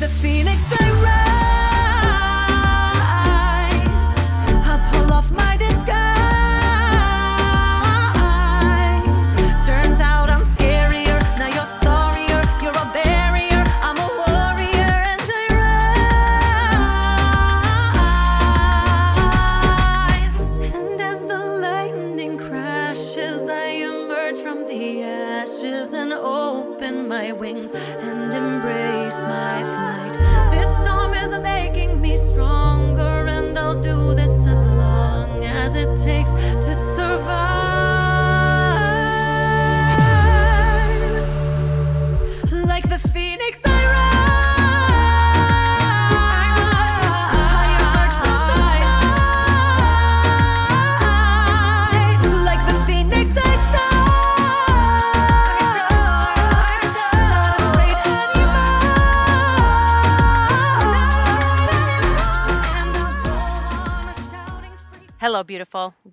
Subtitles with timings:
[0.00, 0.89] the phoenix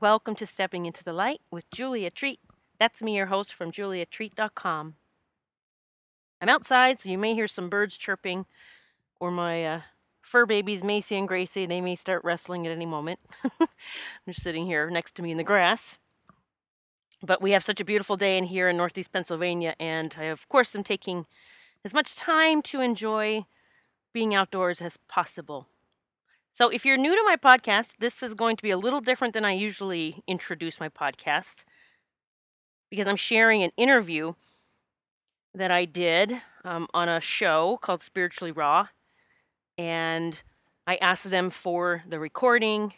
[0.09, 2.39] Welcome to Stepping into the Light with Julia Treat.
[2.79, 4.95] That's me, your host from juliatreat.com.
[6.39, 8.45] I'm outside, so you may hear some birds chirping,
[9.19, 9.81] or my uh,
[10.21, 11.65] fur babies, Macy and Gracie.
[11.65, 13.19] They may start wrestling at any moment.
[13.59, 15.97] They're sitting here next to me in the grass.
[17.21, 20.47] But we have such a beautiful day in here in Northeast Pennsylvania, and I, of
[20.47, 21.25] course, am taking
[21.83, 23.45] as much time to enjoy
[24.13, 25.67] being outdoors as possible.
[26.57, 29.35] So, if you're new to my podcast, this is going to be a little different
[29.35, 31.65] than I usually introduce my podcast
[32.89, 34.33] because I'm sharing an interview
[35.53, 38.87] that I did um, on a show called Spiritually Raw.
[39.77, 40.41] And
[40.87, 42.95] I asked them for the recording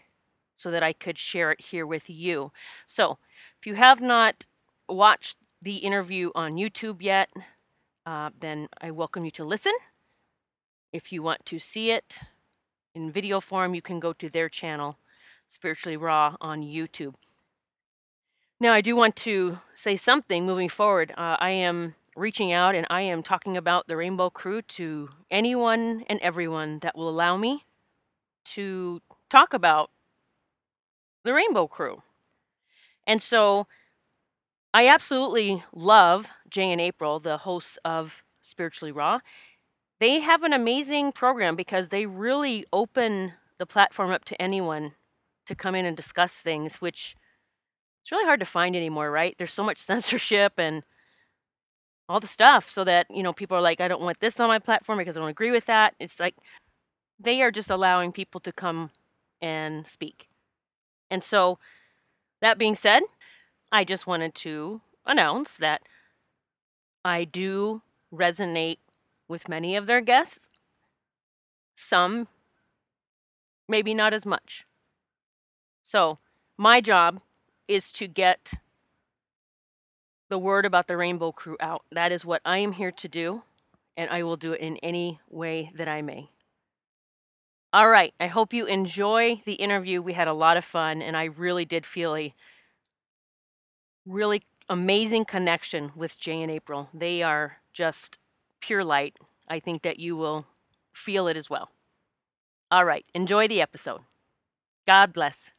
[0.56, 2.54] so that I could share it here with you.
[2.88, 3.18] So,
[3.60, 4.46] if you have not
[4.88, 7.30] watched the interview on YouTube yet,
[8.06, 9.74] uh, then I welcome you to listen.
[10.94, 12.22] If you want to see it,
[13.00, 14.98] in video form, you can go to their channel,
[15.48, 17.16] Spiritually Raw, on YouTube.
[18.60, 21.12] Now, I do want to say something moving forward.
[21.12, 26.04] Uh, I am reaching out and I am talking about the Rainbow Crew to anyone
[26.10, 27.64] and everyone that will allow me
[28.56, 29.92] to talk about
[31.24, 32.04] the Rainbow Crew.
[33.08, 33.68] And so
[34.74, 39.20] I absolutely love Jay and April, the hosts of Spiritually Raw
[40.00, 44.94] they have an amazing program because they really open the platform up to anyone
[45.46, 47.16] to come in and discuss things, which
[48.02, 49.36] it's really hard to find anymore, right?
[49.38, 50.84] There's so much censorship and
[52.08, 54.48] all the stuff, so that you know people are like, I don't want this on
[54.48, 55.94] my platform because I don't agree with that.
[56.00, 56.36] It's like
[57.20, 58.90] they are just allowing people to come
[59.42, 60.28] and speak.
[61.12, 61.60] And so,
[62.42, 63.04] that being said,
[63.72, 65.82] I just wanted to announce that
[67.06, 68.78] I do resonate
[69.30, 70.50] with many of their guests.
[71.76, 72.28] Some,
[73.70, 74.66] maybe not as much.
[75.84, 76.18] So,
[76.58, 77.22] my job
[77.70, 78.56] is to get
[80.30, 81.86] the word about the Rainbow Crew out.
[81.92, 83.44] That is what I am here to do,
[83.96, 86.30] and I will do it in any way that I may.
[87.72, 90.02] All right, I hope you enjoy the interview.
[90.02, 92.34] We had a lot of fun, and I really did feel a
[94.06, 96.90] really amazing connection with Jay and April.
[96.94, 98.18] They are just
[98.62, 99.16] pure light.
[99.48, 100.46] I think that you will
[100.94, 101.70] feel it as well.
[102.72, 104.02] All right, enjoy the episode.
[104.86, 105.52] God bless.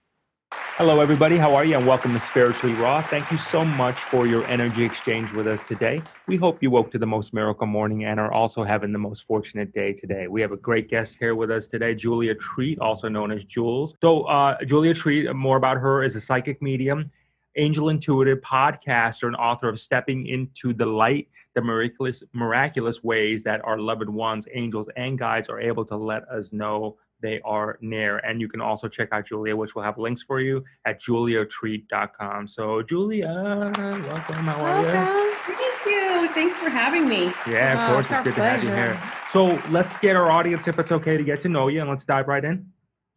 [0.52, 1.36] Hello, everybody.
[1.36, 1.76] How are you?
[1.76, 3.02] And welcome to Spiritually Raw.
[3.02, 6.00] Thank you so much for your energy exchange with us today.
[6.26, 9.24] We hope you woke to the most miracle morning and are also having the most
[9.24, 10.26] fortunate day today.
[10.26, 13.94] We have a great guest here with us today, Julia Treat, also known as Jules.
[14.00, 17.10] So, uh, Julia Treat, more about her, is a psychic medium
[17.56, 23.64] angel intuitive podcaster and author of Stepping into the Light, the miraculous, miraculous ways that
[23.64, 28.18] our loved ones, angels, and guides are able to let us know they are near.
[28.18, 32.48] And you can also check out Julia, which will have links for you at juliatreat.com.
[32.48, 33.28] So, Julia,
[33.76, 34.34] welcome.
[34.36, 34.86] How are you?
[34.86, 35.54] Welcome.
[35.54, 36.28] Thank you.
[36.32, 37.32] Thanks for having me.
[37.46, 38.06] Yeah, of Oh, course.
[38.06, 38.98] It's our good to have you here.
[39.30, 42.04] So, let's get our audience, if it's okay, to get to know you and let's
[42.04, 42.66] dive right in.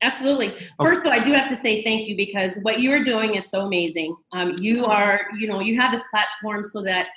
[0.03, 0.53] Absolutely.
[0.81, 3.35] First of all, I do have to say thank you because what you are doing
[3.35, 4.15] is so amazing.
[4.33, 7.07] Um, you are, you know, you have this platform so that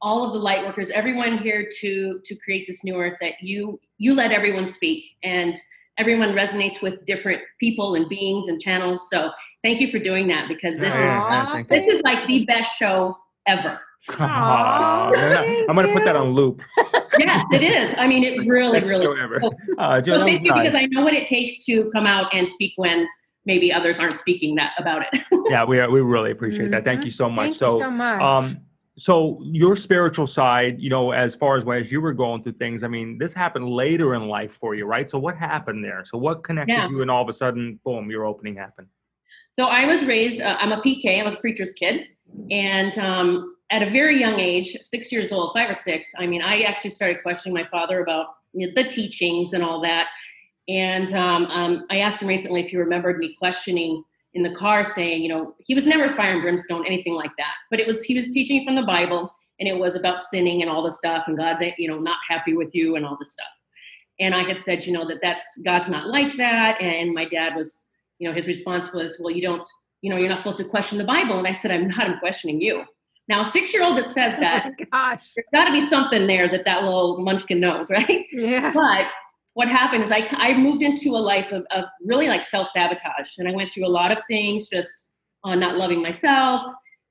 [0.00, 3.80] all of the light workers, everyone here to to create this new earth, that you
[3.98, 5.56] you let everyone speak and
[5.98, 9.08] everyone resonates with different people and beings and channels.
[9.10, 9.30] So
[9.64, 11.80] thank you for doing that because this Yeah, is yeah, yeah, uh, thank you.
[11.80, 13.16] this is like the best show
[13.46, 13.80] ever.
[14.20, 16.62] Aw, thank I'm going to put that on loop.
[17.18, 17.94] Yes, it is.
[17.98, 19.20] I mean, it really, Best really.
[19.20, 19.40] ever.
[19.40, 20.60] So- Uh, Jill, So thank you nice.
[20.68, 23.06] because I know what it takes to come out and speak when
[23.44, 25.22] maybe others aren't speaking that about it.
[25.50, 26.84] yeah, we we really appreciate that.
[26.84, 27.50] Thank you so much.
[27.50, 27.50] Mm-hmm.
[27.50, 28.20] Thank so, you so much.
[28.22, 28.58] um,
[28.98, 32.82] so your spiritual side, you know, as far as as you were going through things,
[32.82, 35.08] I mean, this happened later in life for you, right?
[35.08, 36.04] So what happened there?
[36.06, 36.88] So what connected Yeah.
[36.88, 38.88] you, and all of a sudden, boom, your opening happened.
[39.52, 42.06] So I was raised, uh, I'm a PK, I was a preacher's kid.
[42.50, 46.42] And um, at a very young age, six years old, five or six, I mean,
[46.42, 50.08] I actually started questioning my father about you know, the teachings and all that.
[50.68, 54.02] And um, um, I asked him recently if he remembered me questioning
[54.34, 57.54] in the car saying, you know, he was never fire and brimstone, anything like that.
[57.70, 60.70] But it was, he was teaching from the Bible and it was about sinning and
[60.70, 63.46] all this stuff and God's, you know, not happy with you and all this stuff.
[64.20, 66.80] And I had said, you know, that that's, God's not like that.
[66.80, 67.86] And my dad was,
[68.18, 69.66] you know, his response was, well, you don't,
[70.02, 71.38] you know, you're not supposed to question the Bible.
[71.38, 72.84] And I said, I'm not, I'm questioning you.
[73.28, 76.26] Now, a six year old that says that, oh gosh, there's got to be something
[76.26, 78.24] there that that little munchkin knows, right?
[78.32, 78.72] Yeah.
[78.72, 79.06] But
[79.54, 83.38] what happened is I, I moved into a life of, of really like self sabotage.
[83.38, 85.08] And I went through a lot of things, just
[85.44, 86.62] on not loving myself.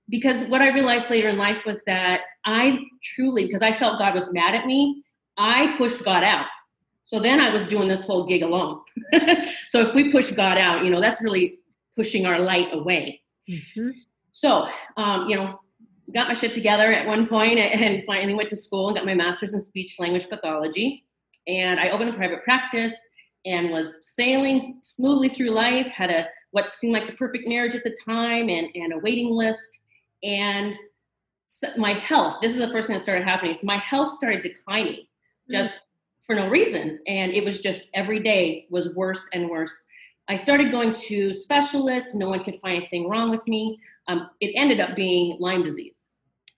[0.09, 4.13] Because what I realized later in life was that I truly, because I felt God
[4.13, 5.03] was mad at me,
[5.38, 6.45] I pushed God out.
[7.06, 8.81] So then I was doing this whole gig alone.
[9.68, 11.59] so if we push God out, you know, that's really
[11.95, 13.21] pushing our light away.
[13.50, 13.94] Mhm.
[14.31, 15.59] So, um, you know,
[16.13, 19.16] got my shit together at one point and finally went to school and got my
[19.16, 21.06] master's in speech language pathology.
[21.48, 22.96] And I opened a private practice
[23.46, 27.84] and was sailing smoothly through life, had a what seemed like the perfect marriage at
[27.84, 29.81] the time and, and a waiting list.
[30.24, 30.74] And
[31.48, 33.56] so my health, this is the first thing that started happening.
[33.56, 35.06] So my health started declining
[35.48, 35.54] hmm.
[35.54, 35.80] just
[36.22, 37.00] for no reason.
[37.07, 39.84] And it was just every day was worse and worse.
[40.28, 42.16] I started going to specialists.
[42.16, 43.80] No one could find anything wrong with me.
[44.07, 46.10] Um, it ended up being Lyme disease,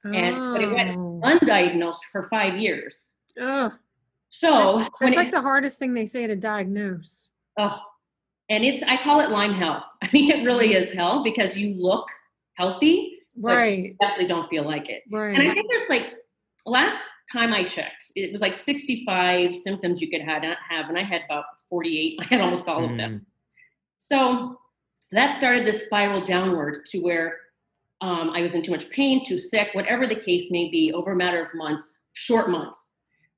[0.04, 1.22] And- but it went- Oh.
[1.24, 3.14] undiagnosed for five years.
[3.40, 3.72] Ugh.
[4.30, 7.30] So That's when it, like the hardest thing they say to diagnose.
[7.58, 7.82] oh,
[8.50, 9.86] and it's I call it Lyme hell.
[10.02, 12.08] I mean, it really is hell because you look
[12.56, 13.96] healthy, but you Right.
[14.02, 15.04] definitely don't feel like it.
[15.10, 15.38] Right.
[15.38, 16.14] And I think there's like
[16.66, 17.02] last
[17.32, 21.24] time I checked, it was like 65 symptoms you could have, have and I had
[21.26, 22.18] about 48.
[22.22, 22.98] I had almost all of Mm.
[22.98, 23.26] them.
[23.98, 24.60] So
[25.12, 27.38] that started this spiral downward to where
[28.01, 31.12] um, I was in too much pain, too sick, whatever the case may be, over
[31.12, 32.92] a matter of months, short months.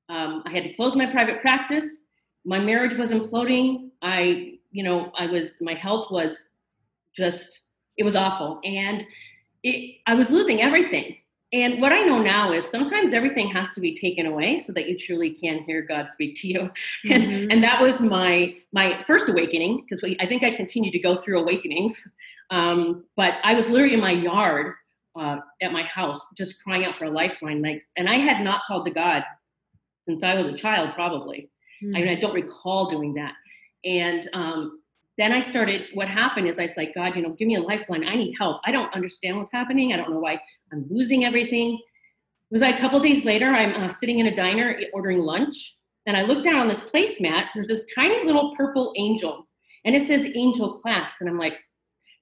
[0.08, 2.04] Um, I had to close my private practice.
[2.44, 3.90] My marriage was imploding.
[4.02, 6.46] I, you know, I was, my health was
[7.14, 7.62] just,
[7.96, 8.60] it was awful.
[8.64, 9.06] And
[9.62, 11.16] it, I was losing everything.
[11.52, 14.88] And what I know now is sometimes everything has to be taken away so that
[14.88, 16.70] you truly can hear God speak to you.
[17.10, 17.52] And, Mhm.
[17.52, 21.40] and that was my my first awakening because I think I continue to go through
[21.40, 22.16] awakenings.
[22.50, 24.74] Um, but I was literally in my yard
[25.18, 27.62] uh, at my house, just crying out for a lifeline.
[27.62, 29.24] Like, and I had not called to God
[30.02, 31.50] since I was a child, probably.
[31.82, 31.96] Mm.
[31.96, 33.34] I mean, I don't recall doing that.
[33.84, 34.80] And um,
[35.18, 37.60] then I started, what happened is I was like, God, you know, give me a
[37.60, 38.04] lifeline.
[38.06, 38.60] I need help.
[38.64, 39.92] I don't understand what's happening.
[39.92, 40.40] I don't know why
[40.72, 41.74] I'm losing everything.
[41.74, 45.76] It was like a couple days later, I'm uh, sitting in a diner ordering lunch,
[46.06, 47.46] and I look down on this placemat.
[47.54, 49.46] There's this tiny little purple angel,
[49.84, 51.20] and it says angel class.
[51.20, 51.54] And I'm like,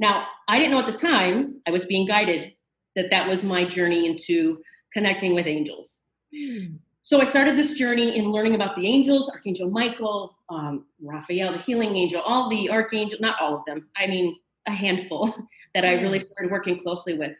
[0.00, 2.52] now, I didn't know at the time, I was being guided
[2.94, 4.60] that that was my journey into
[4.92, 6.02] connecting with angels.
[6.34, 6.78] Mm.
[7.02, 11.58] So I started this journey in learning about the angels, Archangel Michael, um, Raphael, the
[11.58, 14.36] healing angel, all the archangels, not all of them, I mean,
[14.66, 15.34] a handful
[15.74, 17.32] that I really started working closely with.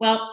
[0.00, 0.30] Well,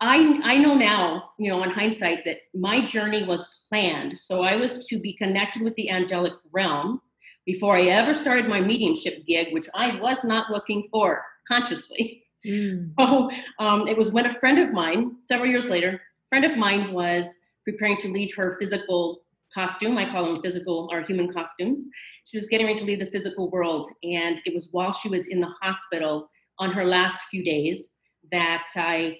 [0.00, 4.18] I, I know now, you know, in hindsight, that my journey was planned.
[4.18, 7.00] So I was to be connected with the angelic realm
[7.44, 12.24] before I ever started my mediumship gig, which I was not looking for consciously.
[12.46, 12.92] Mm.
[12.98, 16.92] So um, it was when a friend of mine, several years later, friend of mine
[16.92, 19.98] was preparing to leave her physical costume.
[19.98, 21.84] I call them physical or human costumes.
[22.24, 23.88] She was getting ready to leave the physical world.
[24.02, 27.90] And it was while she was in the hospital on her last few days
[28.32, 29.18] that I,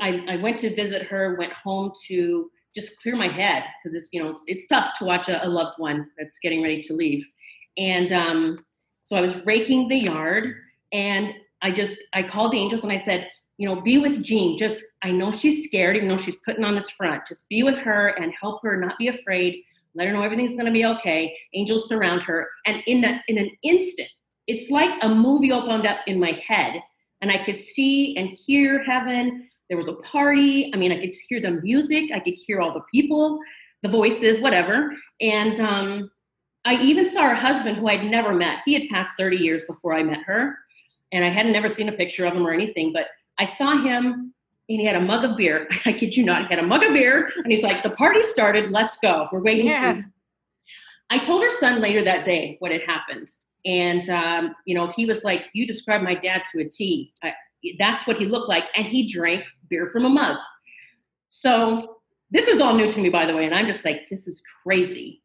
[0.00, 4.10] I, I went to visit her, went home to just clear my head because it's,
[4.12, 6.94] you know, it's, it's tough to watch a, a loved one that's getting ready to
[6.94, 7.26] leave.
[7.78, 8.58] And um,
[9.02, 10.54] so I was raking the yard
[10.92, 14.58] and I just, I called the angels and I said, you know, be with Jean.
[14.58, 17.26] Just, I know she's scared, even though she's putting on this front.
[17.26, 19.62] Just be with her and help her not be afraid.
[19.94, 21.34] Let her know everything's going to be okay.
[21.54, 24.08] Angels surround her, and in that, in an instant,
[24.46, 26.82] it's like a movie opened up in my head,
[27.22, 29.48] and I could see and hear heaven.
[29.68, 30.70] There was a party.
[30.72, 32.10] I mean, I could hear the music.
[32.14, 33.40] I could hear all the people,
[33.82, 34.92] the voices, whatever.
[35.20, 36.10] And um,
[36.64, 38.60] I even saw her husband, who I'd never met.
[38.64, 40.56] He had passed 30 years before I met her,
[41.12, 42.92] and I hadn't never seen a picture of him or anything.
[42.92, 43.08] But
[43.38, 44.32] I saw him
[44.68, 45.68] and he had a mug of beer.
[45.84, 48.22] I kid you not, he had a mug of beer and he's like, The party
[48.22, 49.28] started, let's go.
[49.30, 49.92] We're waiting Yeah.
[49.92, 50.04] for you.
[51.10, 53.30] I told her son later that day what had happened.
[53.64, 57.12] And, um, you know, he was like, You described my dad to a T.
[57.22, 57.34] I,
[57.78, 58.64] that's what he looked like.
[58.76, 60.36] And he drank beer from a mug.
[61.28, 61.96] So
[62.30, 64.42] this is all new to me, by the way, and I'm just like, this is
[64.62, 65.22] crazy.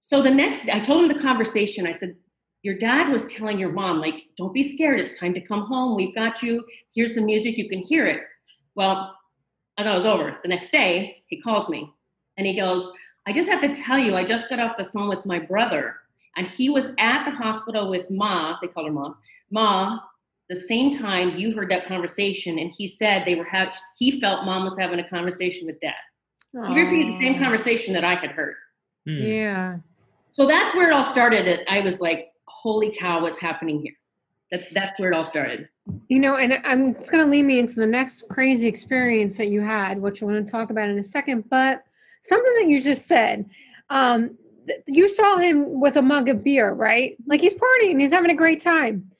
[0.00, 1.86] So the next, I told him the conversation.
[1.86, 2.16] I said,
[2.62, 5.00] your dad was telling your mom, like, don't be scared.
[5.00, 5.96] It's time to come home.
[5.96, 6.64] We've got you.
[6.94, 7.58] Here's the music.
[7.58, 8.22] You can hear it.
[8.74, 9.16] Well,
[9.76, 10.38] I thought it was over.
[10.42, 11.92] The next day, he calls me
[12.36, 12.92] and he goes,
[13.26, 15.96] I just have to tell you, I just got off the phone with my brother,
[16.36, 18.56] and he was at the hospital with Ma.
[18.60, 19.14] They call her Ma.
[19.50, 20.00] Ma,
[20.52, 23.74] the same time you heard that conversation, and he said they were have.
[23.98, 25.94] He felt mom was having a conversation with dad.
[26.68, 28.56] He repeated the same conversation that I had heard.
[29.06, 29.22] Hmm.
[29.22, 29.76] Yeah.
[30.30, 31.48] So that's where it all started.
[31.48, 33.94] And I was like, "Holy cow, what's happening here?"
[34.50, 35.68] That's that's where it all started.
[36.08, 39.48] You know, and I'm it's going to lead me into the next crazy experience that
[39.48, 41.48] you had, which I want to talk about in a second.
[41.48, 41.82] But
[42.22, 43.48] something that you just said,
[43.88, 47.16] um, th- you saw him with a mug of beer, right?
[47.26, 49.11] Like he's partying, he's having a great time.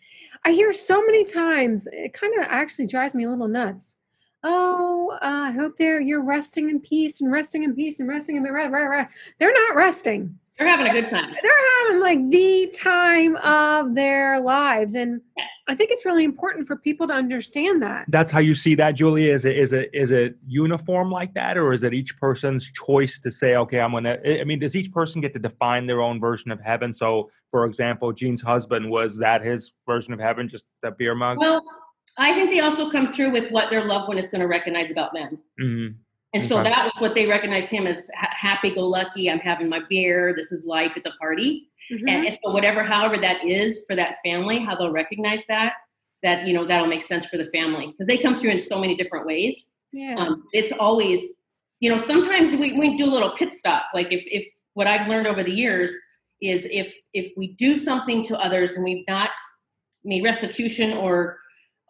[0.45, 3.97] I hear so many times, it kind of actually drives me a little nuts.
[4.43, 8.37] Oh, uh, I hope they're you're resting in peace and resting in peace and resting
[8.37, 9.09] in right, right, right.
[9.39, 10.37] They're not resting.
[10.62, 11.35] They're having a good time.
[11.42, 15.62] They're having like the time of their lives, and Yes.
[15.69, 18.04] I think it's really important for people to understand that.
[18.09, 19.33] That's how you see that, Julia.
[19.33, 23.19] Is it is it is it uniform like that, or is it each person's choice
[23.21, 24.19] to say, okay, I'm gonna?
[24.25, 26.92] I I mean, does each person get to define their own version of heaven?
[26.92, 31.38] So, for example, Jean's husband was that his version of heaven, just that beer mug.
[31.38, 31.64] Well,
[32.19, 34.92] I think they also come through with what their loved one is going to recognize
[34.92, 35.38] about them.
[35.61, 35.95] Mhm.
[36.35, 36.71] And so Okay.
[36.71, 39.31] that was what they recognized him as ha- happy go lucky.
[39.31, 40.33] I'm having my beer.
[40.35, 40.93] This is life.
[40.97, 41.69] It's a party.
[41.91, 42.05] Mhm.
[42.09, 45.75] And if- so whatever, however that is for that family, how they'll recognize that,
[46.23, 48.79] that, you know, that'll make sense for the family because they come through in so
[48.79, 49.71] many different ways.
[49.95, 50.15] yeah.
[50.17, 51.41] Um, it's always,
[51.81, 53.85] you know, sometimes we, we do a little pit stop.
[53.93, 55.93] Like if, if what I've learned over the years
[56.41, 59.33] is if, if we do something to others and we've not
[60.03, 61.37] made restitution or,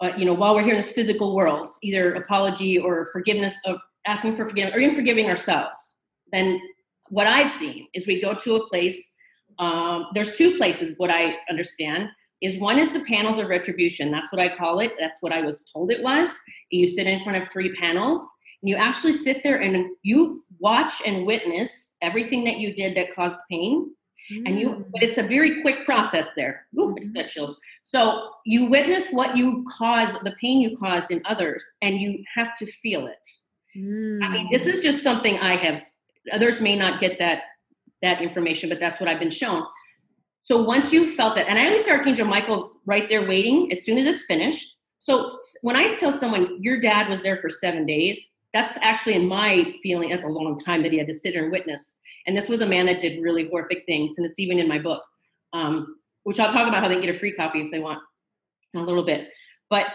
[0.03, 3.77] uh, you know, while we're here in this physical world, either apology or forgiveness of
[4.07, 5.97] asking for forgiveness or even forgiving ourselves,
[6.33, 6.61] then
[7.09, 9.15] what I've seen is we go to a place.
[9.59, 10.95] Um, there's two places.
[10.97, 12.09] What I understand
[12.41, 14.11] is one is the panels of retribution.
[14.11, 14.93] That's what I call it.
[14.99, 16.31] That's what I was told it was.
[16.71, 18.21] You sit in front of three panels,
[18.63, 23.15] and you actually sit there and you watch and witness everything that you did that
[23.15, 23.91] caused pain
[24.47, 24.85] and you Mm.
[24.93, 29.11] but it's a very quick process there Ooh, I just got chills so you witness
[29.11, 33.29] what you cause the pain you caused in others and you have to feel it
[33.75, 35.83] i mean this is just something i have
[36.33, 37.43] others may not get that
[38.03, 39.65] that information but that's what i've been shown.
[40.45, 43.85] So once you felt that and i always see archangel michael right there waiting as
[43.85, 44.77] soon as it's finished.
[44.99, 49.27] So when i tell someone your dad was there for seven days that's actually in
[49.27, 51.99] my feeling that's a long time that he had to sit there and witness.
[52.27, 54.79] And this was a man that did really horrific things, and it's even in my
[54.79, 55.03] book,
[55.53, 57.99] um, which I'll talk about how they can get a free copy if they want
[58.75, 59.29] in a little bit.
[59.71, 59.87] But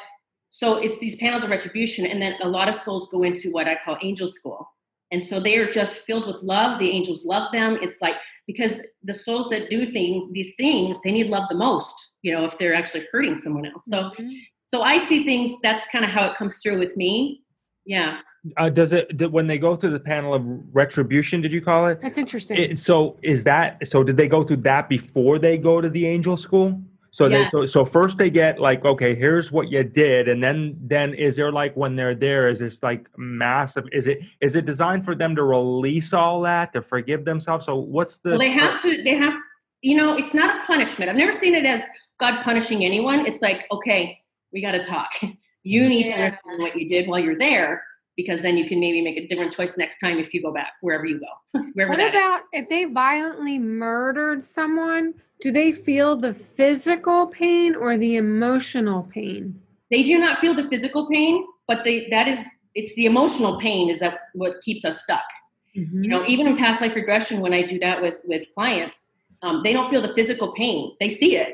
[0.58, 3.68] so it's these panels of retribution, and then a lot of souls go into what
[3.68, 4.68] I call angel school.
[5.12, 6.80] And so they are just filled with love.
[6.80, 7.78] The angels love them.
[7.86, 8.16] It's like
[8.48, 8.74] because
[9.04, 12.58] the souls that do things, these things, they need love the most, you know, if
[12.58, 13.86] they're actually hurting someone else.
[13.86, 14.32] So Mhm.
[14.66, 17.42] so I see things, that's kind of how it comes through with me.
[17.86, 18.20] Yeah.
[18.58, 21.40] Uh, does it did, when they go through the panel of retribution?
[21.42, 22.02] Did you call it?
[22.02, 22.58] That's interesting.
[22.58, 22.80] it?
[22.80, 24.04] So is that so?
[24.04, 26.82] Did they go through that before they go to the angel school?
[27.18, 30.78] So they so, so first they get like okay here's what you did and then
[30.80, 34.66] then is there like when they're there is this like massive is it is it
[34.66, 38.52] designed for them to release all that to forgive themselves so what's the Well, they
[38.52, 39.02] have to.
[39.02, 39.34] They have.
[39.82, 41.10] You know, it's not a punishment.
[41.10, 41.82] I've never seen it as
[42.20, 43.26] God punishing anyone.
[43.26, 44.20] It's like, okay,
[44.54, 45.12] we got to talk.
[45.64, 47.84] You need to understand what you did while you're there,
[48.18, 50.74] because then you can maybe make a different choice next time if you go back
[50.82, 52.14] wherever you go, wherever what that.
[52.14, 52.20] is.
[52.20, 55.14] about if they violently murdered someone?
[55.40, 59.62] Do they feel the physical pain or the emotional pain?
[59.92, 62.40] They do not feel the physical pain, but they that is
[62.76, 65.24] it's the emotional pain is that what keeps us stuck.
[65.78, 66.04] Mhm.
[66.04, 69.00] you know even in past life regression when i do that with with clients
[69.44, 71.52] um, they don't feel the physical pain they see it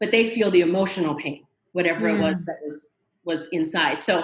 [0.00, 1.40] but they feel the emotional pain
[1.72, 2.76] whatever it was that was
[3.30, 4.14] was inside so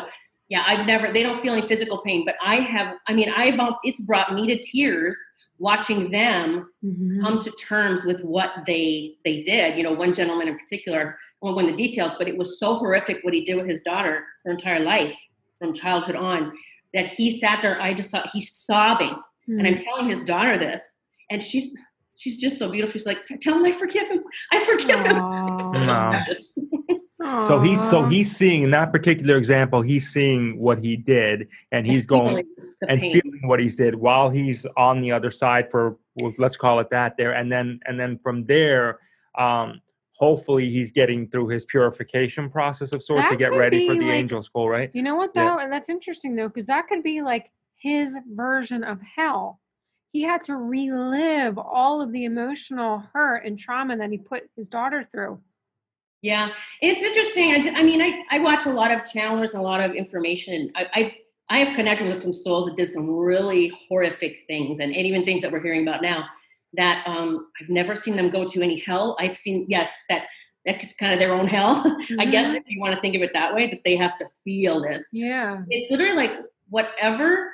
[0.48, 3.58] yeah i've never they don't feel any physical pain but i have i mean i've
[3.84, 5.16] it's brought me to tears
[5.58, 7.20] watching them Mhm.
[7.20, 11.46] come to terms with what they they did you know one gentleman in particular i
[11.46, 14.24] won't go into details but it was so horrific what he did with his daughter
[14.44, 15.16] her entire life
[15.58, 16.52] from childhood on
[16.94, 19.14] that he sat there i just saw he's sobbing
[19.48, 19.82] and I'm Mhm.
[19.84, 21.00] telling his daughter this,
[21.30, 21.74] and she's
[22.16, 22.92] she's just so beautiful.
[22.92, 24.22] She's like, "Tell him I forgive him.
[24.52, 25.16] I forgive him."
[27.20, 27.38] Aw.
[27.40, 27.58] It's so Wow.
[27.58, 27.58] precious.
[27.58, 31.86] so he's so he's seeing in that particular example he's seeing what he did and
[31.86, 32.44] he's going
[32.88, 33.20] and pain.
[33.20, 36.90] feeling what he did while he's on the other side for well, let's call it
[36.90, 38.98] that there and then and then from there
[39.36, 39.80] um
[40.14, 44.10] hopefully he's getting through his purification process of sorts to get ready for the like-
[44.14, 45.44] angel school right You know what Yeah.
[45.44, 45.58] though?
[45.58, 49.60] And that's interesting though, because that could be like his version of hell.
[50.10, 54.68] He had to relive all of the emotional hurt and trauma that he put his
[54.68, 55.38] daughter through.
[56.22, 56.50] Yeah,
[56.82, 57.52] it's interesting.
[57.52, 60.70] I, I mean, I, I watch a lot of channelers and a lot of information.
[60.74, 61.16] I, I
[61.50, 65.24] I have connected with some souls that did some really horrific things, and, and even
[65.24, 66.24] things that we're hearing about now
[66.74, 69.16] that um, I've never seen them go to any hell.
[69.18, 70.24] I've seen yes that
[70.66, 72.16] that's kind of their own hell, mm-hmm.
[72.20, 74.26] I guess if you want to think of it that way, that they have to
[74.44, 75.06] feel this.
[75.12, 76.32] Yeah, it's literally like
[76.68, 77.52] whatever.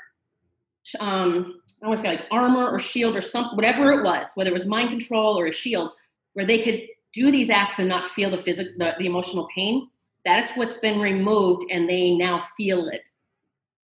[1.00, 4.50] Um, I want to say like armor or shield or something, whatever it was, whether
[4.50, 5.92] it was mind control or a shield,
[6.32, 6.82] where they could
[7.14, 9.88] do these acts and not feel the physical, the, the emotional pain.
[10.24, 13.08] That's what's been removed, and they now feel it.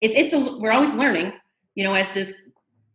[0.02, 1.34] It's it's a, we're always learning,
[1.76, 2.42] you know, as this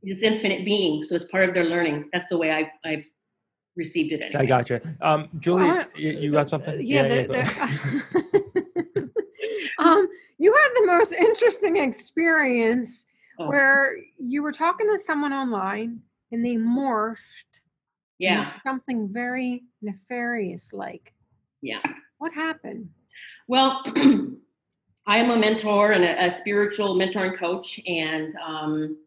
[0.02, 1.02] this infinite being.
[1.02, 2.08] So it's part of their learning.
[2.12, 3.06] That's the way I, I've
[3.76, 4.24] received it.
[4.24, 4.42] Anyway.
[4.42, 4.80] I gotcha.
[5.00, 6.80] Um, Julie, uh, you, you, got something?
[6.86, 7.06] Yeah.
[7.06, 7.32] yeah, the,
[8.24, 9.04] yeah
[9.78, 10.08] um,
[10.38, 13.06] you had the most interesting experience
[13.38, 13.48] oh.
[13.48, 16.00] where you were talking to someone online
[16.32, 17.16] and they morphed.
[18.20, 18.52] Yeah.
[18.62, 21.14] Something very nefarious like.
[21.62, 21.80] Yeah.
[22.18, 22.90] What happened?
[23.48, 23.82] Well,
[25.06, 28.98] I am a mentor and a, a spiritual mentor and coach, and um,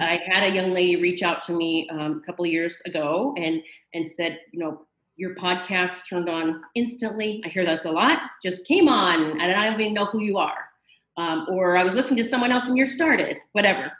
[0.00, 3.34] I had a young lady reach out to me um, a couple of years ago
[3.38, 3.62] and
[3.94, 4.82] and said, you know,
[5.16, 7.40] your podcast turned on instantly.
[7.44, 8.20] I hear this a lot.
[8.42, 10.66] Just came on, and I don't even know who you are.
[11.16, 13.92] Um, or I was listening to someone else and you're started, whatever.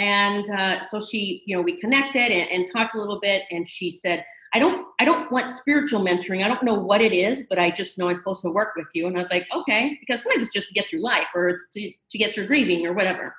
[0.00, 3.68] And uh, so she, you know, we connected and, and talked a little bit, and
[3.68, 6.42] she said, I don't, I don't want spiritual mentoring.
[6.42, 8.88] I don't know what it is, but I just know I'm supposed to work with
[8.94, 9.06] you.
[9.06, 11.68] And I was like, okay, because sometimes it's just to get through life, or it's
[11.74, 13.36] to to get through grieving, or whatever.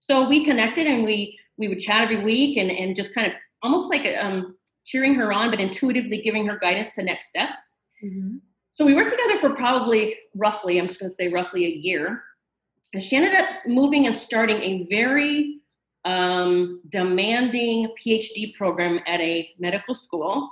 [0.00, 3.34] So we connected and we we would chat every week and and just kind of
[3.62, 7.58] almost like um, cheering her on, but intuitively giving her guidance to next steps.
[8.04, 8.38] Mm-hmm.
[8.72, 12.22] So we worked together for probably roughly, I'm just going to say roughly a year.
[12.92, 15.60] And she ended up moving and starting a very
[16.04, 20.50] um, demanding PhD program at a medical school.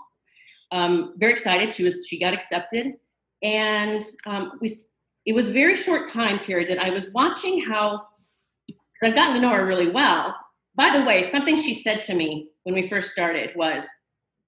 [0.71, 1.73] Um, very excited.
[1.73, 2.93] She was she got accepted,
[3.43, 4.71] and um, we
[5.27, 8.03] it was a very short time period that I was watching how
[9.03, 10.37] I've gotten to know her really well.
[10.75, 13.87] By the way, something she said to me when we first started was,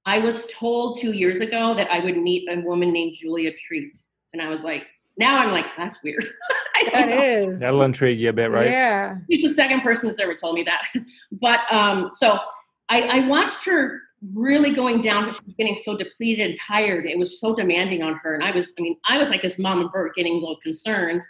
[0.06, 3.96] I was told two years ago that I would meet a woman named Julia Treat.
[4.32, 4.84] And I was like,
[5.16, 6.24] now I'm like, that's weird.
[6.92, 7.22] that know.
[7.22, 7.60] is.
[7.60, 8.70] That'll intrigue you a bit, right?
[8.70, 9.16] Yeah.
[9.30, 10.82] She's the second person that's ever told me that.
[11.32, 12.38] but um, so
[12.88, 14.00] I, I watched her
[14.32, 17.06] really going down because she was getting so depleted and tired.
[17.06, 18.34] It was so demanding on her.
[18.34, 20.58] And I was, I mean, I was like this mom and bird getting a little
[20.62, 21.22] concerned.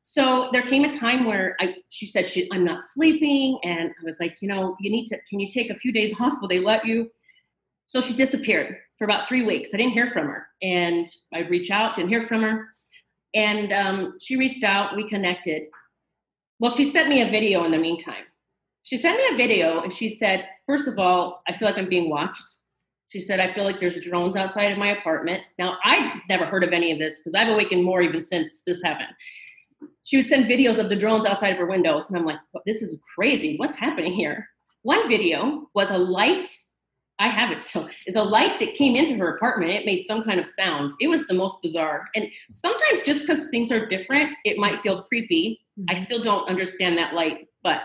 [0.00, 3.58] So there came a time where I, she said, she, I'm not sleeping.
[3.62, 6.20] And I was like, you know, you need to, can you take a few days
[6.20, 6.34] off?
[6.40, 7.08] Will they let you?
[7.86, 9.70] So she disappeared for about three weeks.
[9.72, 10.46] I didn't hear from her.
[10.60, 12.68] And I'd reach out, didn't hear from her.
[13.34, 15.66] And um, she reached out, we connected.
[16.58, 18.24] Well, she sent me a video in the meantime.
[18.84, 21.88] She sent me a video and she said, first of all, I feel like I'm
[21.88, 22.44] being watched.
[23.08, 25.42] She said, I feel like there's drones outside of my apartment.
[25.58, 28.82] Now, I'd never heard of any of this because I've awakened more even since this
[28.82, 29.14] happened
[30.04, 32.08] she would send videos of the drones outside of her windows.
[32.08, 33.56] And I'm like, this is crazy.
[33.56, 34.48] What's happening here?
[34.82, 36.50] One video was a light.
[37.18, 37.88] I have it still.
[38.06, 39.70] Is a light that came into her apartment.
[39.70, 40.92] It made some kind of sound.
[41.00, 42.08] It was the most bizarre.
[42.14, 45.60] And sometimes just because things are different, it might feel creepy.
[45.78, 45.90] Mm-hmm.
[45.90, 47.80] I still don't understand that light, but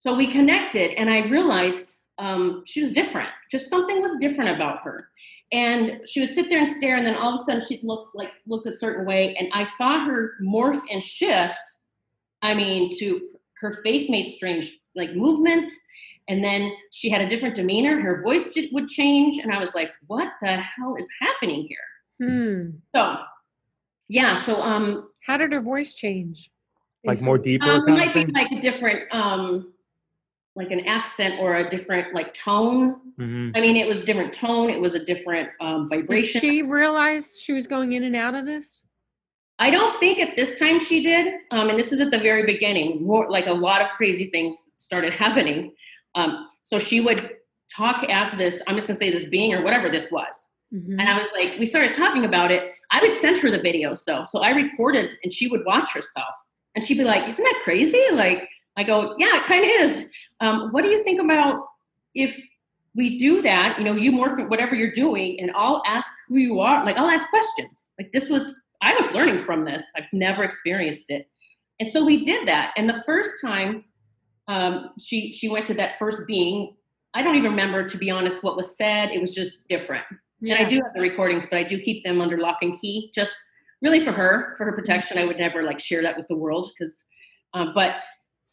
[0.00, 3.30] so we connected, and I realized um, she was different.
[3.50, 5.08] Just something was different about her
[5.52, 8.08] and she would sit there and stare and then all of a sudden she'd look
[8.14, 11.60] like look a certain way and i saw her morph and shift
[12.42, 13.28] i mean to
[13.60, 15.78] her face made strange like movements
[16.28, 19.90] and then she had a different demeanor her voice would change and i was like
[20.06, 22.70] what the hell is happening here hmm.
[22.94, 23.16] so
[24.08, 26.50] yeah so um how did her voice change
[27.04, 29.72] like more deeper um, it might be like a different um
[30.54, 32.96] like an accent or a different like tone.
[33.18, 33.50] Mm-hmm.
[33.54, 34.68] I mean, it was different tone.
[34.68, 36.40] It was a different um, vibration.
[36.40, 38.84] Did she realized she was going in and out of this?
[39.58, 41.34] I don't think at this time she did.
[41.50, 43.02] Um, and this is at the very beginning.
[43.06, 45.72] More like a lot of crazy things started happening.
[46.14, 47.36] Um, so she would
[47.74, 48.62] talk as this.
[48.66, 50.50] I'm just gonna say this being or whatever this was.
[50.74, 51.00] Mm-hmm.
[51.00, 52.72] And I was like, we started talking about it.
[52.90, 54.24] I would send her the videos though.
[54.24, 56.34] So I recorded and she would watch herself.
[56.74, 58.02] And she'd be like, Isn't that crazy?
[58.12, 60.08] Like, I go, Yeah, it kind of is.
[60.40, 61.64] Um, what do you think about
[62.14, 62.40] if
[62.94, 63.78] we do that?
[63.78, 66.84] You know, you morph whatever you're doing, and I'll ask who you are.
[66.84, 67.90] Like I'll ask questions.
[67.98, 69.84] Like this was I was learning from this.
[69.96, 71.28] I've never experienced it,
[71.80, 72.72] and so we did that.
[72.76, 73.84] And the first time
[74.48, 76.74] um, she she went to that first being,
[77.14, 79.10] I don't even remember to be honest what was said.
[79.10, 80.04] It was just different.
[80.40, 80.56] Yeah.
[80.56, 83.10] And I do have the recordings, but I do keep them under lock and key,
[83.14, 83.36] just
[83.80, 85.18] really for her, for her protection.
[85.18, 87.04] I would never like share that with the world because,
[87.54, 87.96] uh, but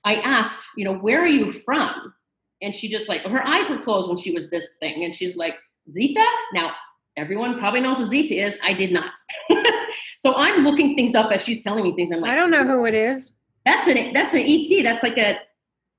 [0.05, 2.13] I asked, you know, where are you from?
[2.61, 5.35] And she just like her eyes were closed when she was this thing, and she's
[5.35, 5.55] like,
[5.91, 6.25] Zeta.
[6.53, 6.73] Now
[7.17, 8.57] everyone probably knows what Zeta is.
[8.63, 9.11] I did not.
[10.17, 12.11] so I'm looking things up as she's telling me things.
[12.11, 13.33] I'm like, I don't know who it is.
[13.65, 14.83] That's an that's an ET.
[14.83, 15.39] That's like a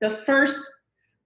[0.01, 0.65] the first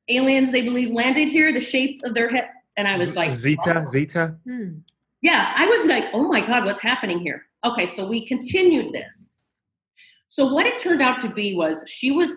[0.09, 1.53] aliens they believe landed here.
[1.53, 4.37] The shape of their head, and I was like, Zeta, Zeta.
[4.45, 4.79] Hmm.
[5.23, 7.43] yeah, I was like, oh my God, what's happening here?
[7.65, 9.37] Okay, so we continued this.
[10.29, 12.35] So what it turned out to be was she was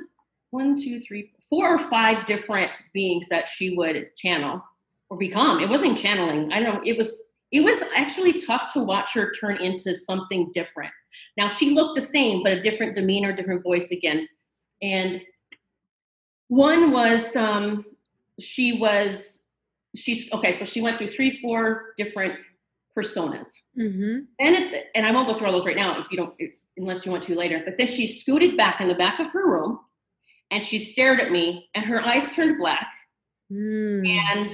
[0.52, 4.62] one, two, three, four or five different beings that she would channel
[5.10, 5.60] or become.
[5.60, 6.52] It wasn't channeling.
[6.52, 6.82] I don't know.
[6.86, 7.20] It was
[7.52, 10.92] it was actually tough to watch her turn into something different.
[11.38, 14.28] Now she looked the same, but a different demeanor, different voice again.
[14.82, 15.22] And
[16.48, 17.86] one was um
[18.40, 19.48] she was
[19.96, 22.36] she's okay, so she went through three, four different
[22.96, 23.50] personas.
[23.78, 24.20] Mm-hmm.
[24.40, 26.52] And it, and I won't go through all those right now if you don't if,
[26.78, 27.62] unless you want to later.
[27.66, 29.80] But then she scooted back in the back of her room
[30.52, 32.88] and she stared at me and her eyes turned black
[33.52, 34.06] Mm.
[34.06, 34.54] and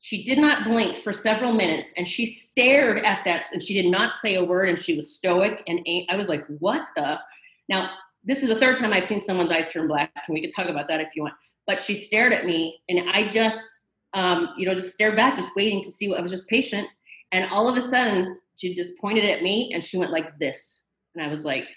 [0.00, 3.88] she did not blink for several minutes and she stared at that and she did
[3.88, 7.20] not say a word and she was stoic and I was like what the
[7.68, 7.90] now
[8.24, 10.68] this is the third time I've seen someone's eyes turn black and we could talk
[10.68, 11.34] about that if you want.
[11.66, 13.68] But she stared at me and I just
[14.14, 16.86] um, you know just stared back just waiting to see what I was just patient.
[17.32, 20.82] And all of a sudden she just pointed at me and she went like this.
[21.14, 21.68] And I was like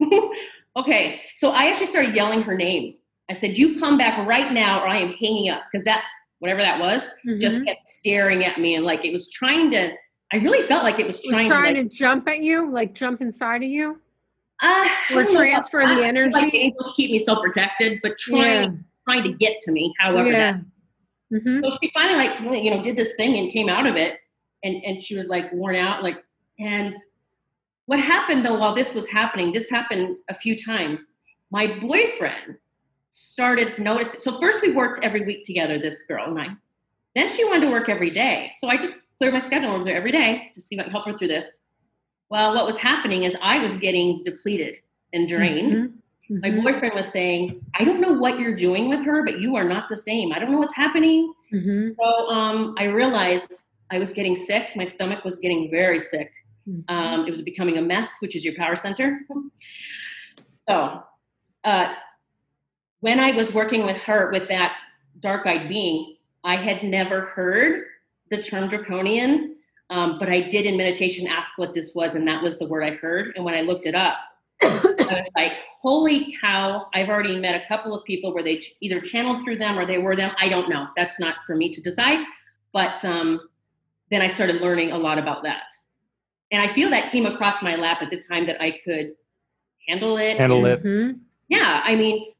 [0.76, 1.22] okay.
[1.36, 2.94] So I actually started yelling her name.
[3.28, 5.62] I said you come back right now or I am hanging up.
[5.70, 6.04] Because that
[6.38, 7.08] whatever that was
[7.40, 7.64] just Mhm.
[7.66, 9.92] kept staring at me and like it was trying to
[10.32, 12.40] I really felt like it was It was trying, trying to, like, to jump at
[12.40, 14.00] you, like jump inside of you.
[14.62, 16.02] Uh, or know transfer the.
[16.02, 16.32] I energy.
[16.32, 20.58] Like angels keep me so protected, but trying trying to get to me, however yeah.
[21.30, 24.14] hmm so she finally like you know did this thing and came out of it
[24.62, 26.22] and and she was like worn out like
[26.58, 26.94] and
[27.86, 31.12] what happened though while this was happening this happened a few times
[31.50, 32.56] my boyfriend
[33.10, 36.48] started noticing so first we worked every week together this girl and i
[37.14, 40.12] then she wanted to work every day so i just cleared my schedule her every
[40.12, 41.60] day to see if I what help her through this
[42.30, 44.76] well what was happening is i was getting depleted
[45.12, 45.72] and drained
[46.30, 46.42] Mhm.
[46.42, 46.62] my Mhm.
[46.64, 49.88] boyfriend was saying i don't know what you're doing with her but you are not
[49.88, 51.94] the same i don't know what's happening Mhm.
[52.00, 53.62] so um, I realized
[53.92, 54.64] I was getting sick.
[54.74, 56.32] My stomach was getting very sick.
[56.68, 56.82] Mhm.
[56.88, 59.20] Um, it was becoming a mess, which is your power center.
[60.68, 61.04] So
[61.62, 61.94] uh,
[63.00, 64.76] when I was working with her, with that
[65.20, 67.84] dark eyed being, I had never heard
[68.32, 69.55] the term draconian,
[69.90, 72.82] um, but I did in meditation ask what this was, and that was the word
[72.84, 73.32] I heard.
[73.36, 74.16] And when I looked it up,
[74.62, 74.68] I
[74.98, 79.00] was like, holy cow, I've already met a couple of people where they ch- either
[79.00, 80.32] channeled through them or they were them.
[80.40, 80.88] I don't know.
[80.96, 82.24] That's not for me to decide.
[82.72, 83.48] But um,
[84.10, 85.64] then I started learning a lot about that.
[86.52, 89.12] And I feel that came across my lap at the time that I could
[89.88, 90.38] handle it.
[90.38, 90.84] Handle and- it.
[90.84, 91.18] Mhm.
[91.48, 92.32] Yeah, I mean,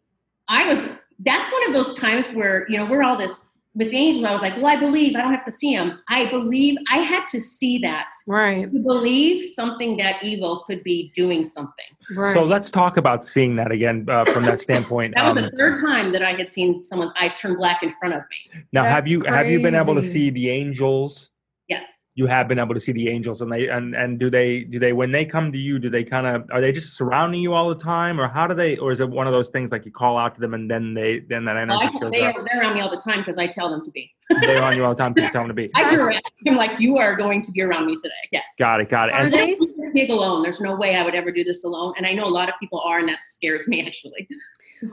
[0.49, 0.81] I was,
[1.21, 4.33] that's one of those times where, you know, we're all this, with the angels, I
[4.33, 6.01] was like, well, I believe, I don't have to see them.
[6.09, 8.11] I believe, I had to see that.
[8.27, 8.63] Right.
[8.73, 11.85] To believe something that evil could be doing something.
[12.11, 12.33] Right.
[12.33, 15.15] So let's talk about seeing that again uh, from that standpoint.
[15.15, 17.91] That was Um, the third time that I had seen someone's eyes turn black in
[17.91, 18.63] front of me.
[18.73, 21.31] now, have That's you have you been able to see the angels?
[21.69, 22.06] Yes.
[22.19, 24.79] You have been able to see the angels, and they and and do they do
[24.79, 25.79] they when they come to you?
[25.79, 28.55] Do they kind of are they just surrounding you all the time, or how do
[28.55, 28.79] they?
[28.79, 30.95] Or is it one of those things like you call out to them and then
[30.95, 32.37] they then that Well, energy I, shows they up?
[32.37, 34.11] are, they're around me all the time because I tell them to be.
[34.41, 35.71] They're on you all the time because you tell them to be.
[35.75, 38.15] I direct them like, you are going to be around me today.
[38.33, 38.45] Yes.
[38.59, 39.13] Got it, got it.
[39.15, 40.43] Are And they- This big alone.
[40.43, 41.93] There's no way I would ever do this alone.
[41.99, 44.27] And I know a lot of people are, and that scares me actually.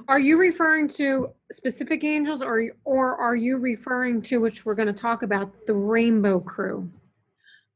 [0.09, 4.87] Are you referring to specific angels, or or are you referring to which we're going
[4.87, 6.89] to talk about the Rainbow Crew?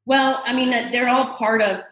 [0.07, 1.83] Well, I mean, they're all part of,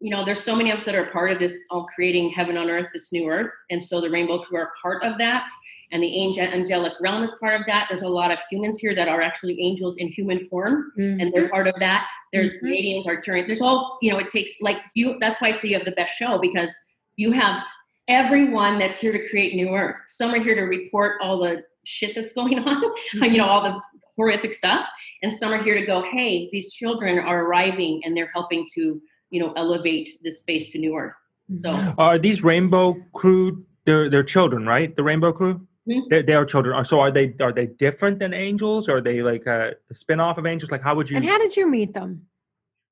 [0.00, 2.58] you know, there's so many of us that are part of this, all creating heaven
[2.58, 3.50] on earth, this new earth.
[3.70, 5.48] And so the Rainbow Crew are part of that.
[5.90, 7.86] And the angel, angelic realm is part of that.
[7.88, 11.48] There's a lot of humans here that are actually angels in human form, and they're
[11.48, 12.06] part of that.
[12.34, 12.60] There's Mhm.
[12.64, 13.46] Pleiadians, Arcturians.
[13.46, 15.92] There's all, you know, it takes, like, you, that's why I say you have the
[15.92, 16.70] best show because
[17.16, 17.62] you have
[18.08, 19.96] everyone that's here to create new earth.
[20.06, 22.82] Some are here to report all the shit that's going on,
[23.14, 23.80] you know, all the
[24.18, 24.86] horrific stuff
[25.22, 29.00] and some are here to go hey these children are arriving and they're helping to
[29.30, 31.14] you know elevate this space to new earth
[31.56, 33.64] so are these rainbow crew?
[33.86, 34.94] They're they're children, right?
[34.94, 35.66] The rainbow crew.
[35.88, 36.02] Mhm.
[36.10, 36.84] They, they are children.
[36.84, 38.86] So are they are they different than angels?
[38.86, 40.70] Or are they like a, a spin off of angels?
[40.70, 41.16] Like how would you?
[41.16, 42.28] And how did you meet them?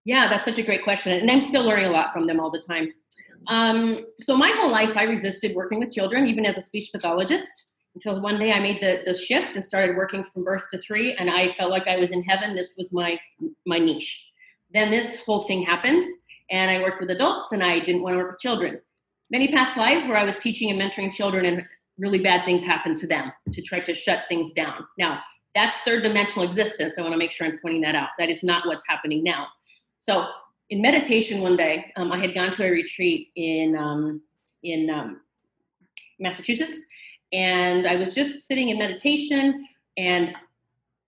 [0.07, 2.51] yeah that's such a great question and i'm still learning a lot from them all
[2.51, 2.91] the time
[3.49, 7.75] um, so my whole life i resisted working with children even as a speech pathologist
[7.97, 11.15] until one day i made the, the shift and started working from birth to three
[11.15, 13.19] and i felt like i was in heaven this was my
[13.67, 14.31] my niche
[14.73, 16.05] then this whole thing happened
[16.51, 18.81] and i worked with adults and i didn't want to work with children
[19.31, 21.67] many past lives where i was teaching and mentoring children and
[21.99, 24.87] really bad things happened to them to try to shut things down.
[24.99, 25.21] Now,
[25.55, 26.97] that's third dimensional existence.
[26.99, 28.11] I want to make sure I'm pointing that out.
[28.19, 29.47] That is not what's happening now.
[30.01, 30.27] So,
[30.69, 34.21] in meditation one day, um, I had gone to a retreat in um,
[34.63, 35.21] in um,
[36.19, 36.77] Massachusetts,
[37.33, 40.35] and I was just sitting in meditation, and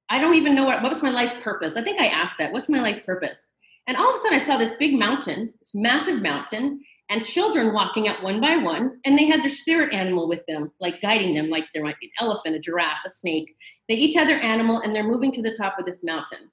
[0.09, 1.77] I don't even know what, what was my life purpose.
[1.77, 2.53] I think I asked that.
[2.53, 3.51] What's my life purpose?
[3.87, 7.73] And all of a sudden, I saw this big mountain, this massive mountain, and children
[7.73, 11.35] walking up one by one, and they had their spirit animal with them, like guiding
[11.35, 13.57] them, like there might be an elephant, a giraffe, a snake.
[13.89, 16.51] They each had their animal, and they're moving to the top of this mountain.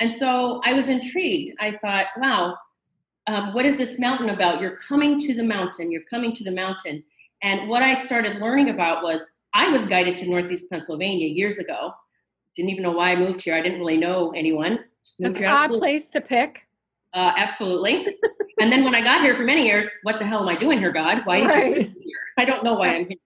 [0.00, 1.56] And so I was intrigued.
[1.60, 2.56] I thought, wow,
[3.26, 4.60] um, what is this mountain about?
[4.60, 5.90] You're coming to the mountain.
[5.90, 7.02] You're coming to the mountain.
[7.44, 11.92] And what I started learning about was I was guided to Northeast Pennsylvania years ago.
[12.56, 13.54] Didn't even know why I moved here.
[13.54, 14.80] I didn't really know anyone.
[15.18, 16.66] That's an odd place to pick.
[17.12, 18.16] Uh, absolutely.
[18.60, 20.78] and then when I got here for many years, what the hell am I doing
[20.78, 21.20] here, God?
[21.24, 21.76] Why did right.
[21.76, 22.18] you here?
[22.38, 23.18] I don't know why I'm here.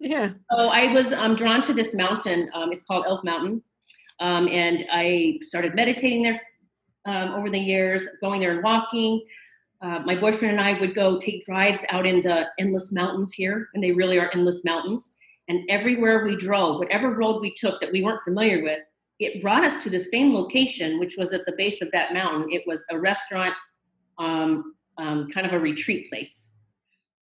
[0.00, 0.30] Yeah.
[0.50, 2.50] So I was um, drawn to this mountain.
[2.54, 3.62] Um, it's called Elk Mountain.
[4.18, 6.40] Um, and I started meditating there
[7.04, 9.22] um, over the years, going there and walking.
[9.80, 13.68] Uh, my boyfriend and I would go take drives out in the endless mountains here,
[13.74, 15.12] and they really are endless mountains.
[15.48, 18.80] And everywhere we drove, whatever road we took that we weren't familiar with,
[19.20, 22.48] it brought us to the same location, which was at the base of that mountain.
[22.50, 23.54] It was a restaurant,
[24.18, 26.50] um, um, kind of a retreat place.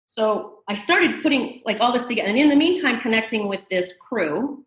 [0.05, 3.93] So I started putting like all this together, and in the meantime, connecting with this
[3.99, 4.65] crew,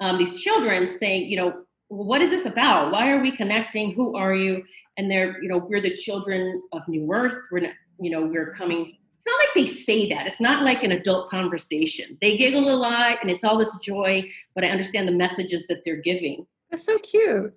[0.00, 2.90] um, these children saying, you know, what is this about?
[2.90, 3.92] Why are we connecting?
[3.92, 4.64] Who are you?
[5.02, 7.36] And they're you know we're the children of new earth.
[7.50, 10.26] We're not, you know we're coming it's not like they say that.
[10.26, 12.18] It's not like an adult conversation.
[12.20, 15.82] They giggle a lot and it's all this joy but i understand the messages that
[15.84, 16.44] they're giving.
[16.70, 17.54] That's so cute.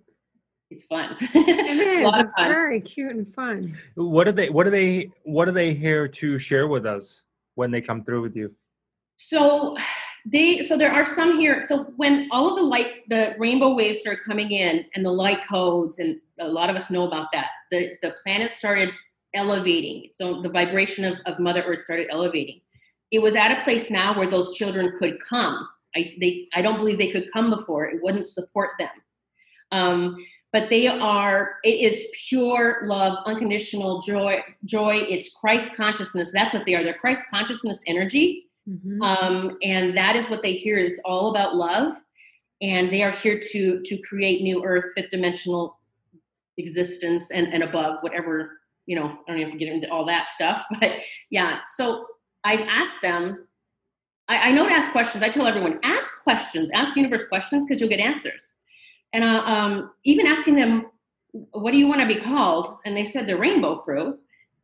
[0.69, 1.15] It's fun.
[1.33, 1.97] It is.
[1.97, 2.49] It's fun.
[2.49, 3.75] very cute and fun.
[3.95, 7.23] What are they what are they what are they here to share with us
[7.55, 8.53] when they come through with you?
[9.15, 9.75] So
[10.25, 13.99] they so there are some here so when all of the light the rainbow waves
[13.99, 17.47] started coming in and the light codes and a lot of us know about that
[17.69, 18.89] the the planet started
[19.35, 20.09] elevating.
[20.15, 22.61] So the vibration of, of mother earth started elevating.
[23.11, 25.67] It was at a place now where those children could come.
[25.95, 27.85] I they i don't believe they could come before.
[27.85, 28.89] It wouldn't support them.
[29.71, 30.17] Um,
[30.51, 34.95] but they are it is pure love unconditional joy joy.
[34.95, 36.31] It's christ consciousness.
[36.33, 36.83] That's what they are.
[36.83, 39.01] They're christ consciousness energy Mm-hmm.
[39.01, 40.77] Um, and that is what they hear.
[40.77, 41.93] It's all about love.
[42.61, 45.77] And they are here to to create new earth, fifth dimensional
[46.57, 50.29] existence and, and above, whatever, you know, I don't have to get into all that
[50.29, 50.63] stuff.
[50.79, 50.93] But
[51.29, 52.05] yeah, so
[52.43, 53.47] I've asked them,
[54.27, 55.23] I, I know to ask questions.
[55.23, 58.55] I tell everyone, ask questions, ask universe questions because you'll get answers.
[59.13, 60.87] And uh, um, even asking them,
[61.51, 62.77] what do you want to be called?
[62.85, 64.17] And they said the Rainbow Crew.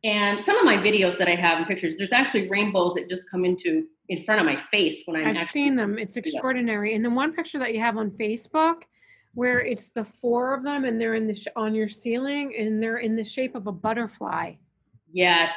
[0.04, 3.30] And some of my videos that I have and pictures, there's actually rainbows that just
[3.30, 5.28] come into in front of my face when I'm.
[5.28, 5.96] I've actually, seen them.
[5.98, 6.94] It's extraordinary.
[6.94, 8.82] And the one picture that you have on Facebook,
[9.34, 12.82] where it's the four of them and they're in the sh- on your ceiling and
[12.82, 14.54] they're in the shape of a butterfly.
[15.12, 15.50] Yes,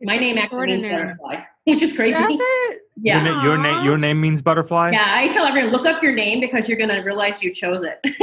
[0.00, 2.18] it's my name actually means butterfly, which is crazy.
[2.18, 2.80] Does it?
[3.00, 4.90] Yeah, your, your name your name means butterfly.
[4.92, 8.00] Yeah, I tell everyone look up your name because you're gonna realize you chose it.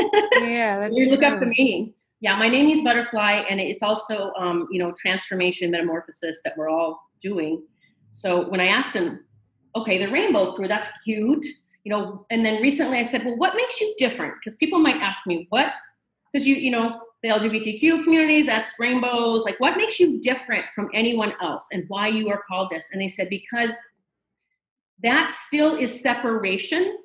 [0.44, 1.15] yeah, that's you true.
[1.15, 1.94] look up the meaning.
[2.21, 6.69] Yeah, my name means butterfly, and it's also um, you know transformation, metamorphosis that we're
[6.69, 7.63] all doing.
[8.12, 9.25] So when I asked him,
[9.75, 11.45] okay, the rainbow crew, that's cute,
[11.84, 12.25] you know.
[12.29, 14.34] And then recently I said, well, what makes you different?
[14.39, 15.73] Because people might ask me, what?
[16.32, 19.43] Because you you know the LGBTQ communities, that's rainbows.
[19.43, 22.89] Like, what makes you different from anyone else, and why you are called this?
[22.91, 23.71] And they said because
[25.01, 26.97] that still is separation.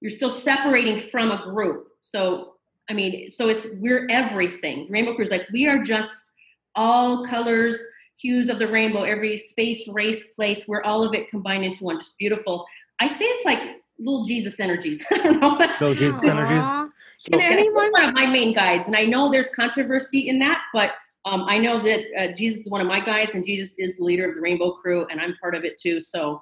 [0.00, 1.86] You're still separating from a group.
[2.00, 2.53] So
[2.90, 4.86] I mean, so it's we're everything.
[4.90, 6.24] Rainbow Crew is like we are just
[6.74, 7.82] all colors,
[8.18, 10.66] hues of the rainbow, every space, race, place.
[10.68, 11.98] We're all of it combined into one.
[11.98, 12.66] Just beautiful.
[13.00, 13.60] I say it's like
[13.98, 15.04] little Jesus energies.
[15.12, 15.56] I don't know.
[15.58, 16.62] That's, so Jesus energies.
[17.20, 17.90] So, Can anyone?
[17.92, 20.92] One of my main guides, and I know there's controversy in that, but
[21.24, 24.04] um, I know that uh, Jesus is one of my guides, and Jesus is the
[24.04, 26.00] leader of the Rainbow Crew, and I'm part of it too.
[26.00, 26.40] So,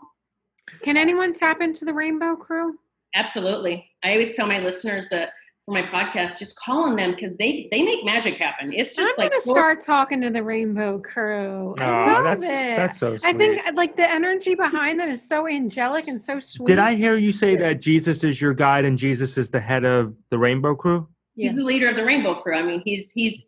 [0.83, 2.79] can anyone tap into the Rainbow Crew?
[3.15, 3.89] Absolutely.
[4.03, 5.31] I always tell my listeners that
[5.65, 8.73] for my podcast, just calling them because they they make magic happen.
[8.73, 11.75] It's just I'm like gonna start talking to the Rainbow Crew.
[11.79, 12.77] Oh, I love that's, it.
[12.77, 13.29] That's so sweet.
[13.29, 16.67] I think like the energy behind that is so angelic and so sweet.
[16.67, 19.85] Did I hear you say that Jesus is your guide and Jesus is the head
[19.85, 21.07] of the Rainbow Crew?
[21.37, 21.49] Yeah.
[21.49, 22.57] He's the leader of the Rainbow Crew.
[22.57, 23.47] I mean, he's he's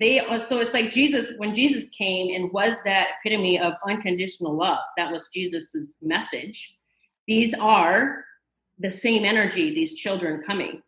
[0.00, 4.78] they so it's like Jesus when Jesus came and was that epitome of unconditional love.
[4.96, 6.78] That was Jesus's message.
[7.28, 8.24] These are
[8.78, 9.74] the same energy.
[9.74, 10.82] These children coming S-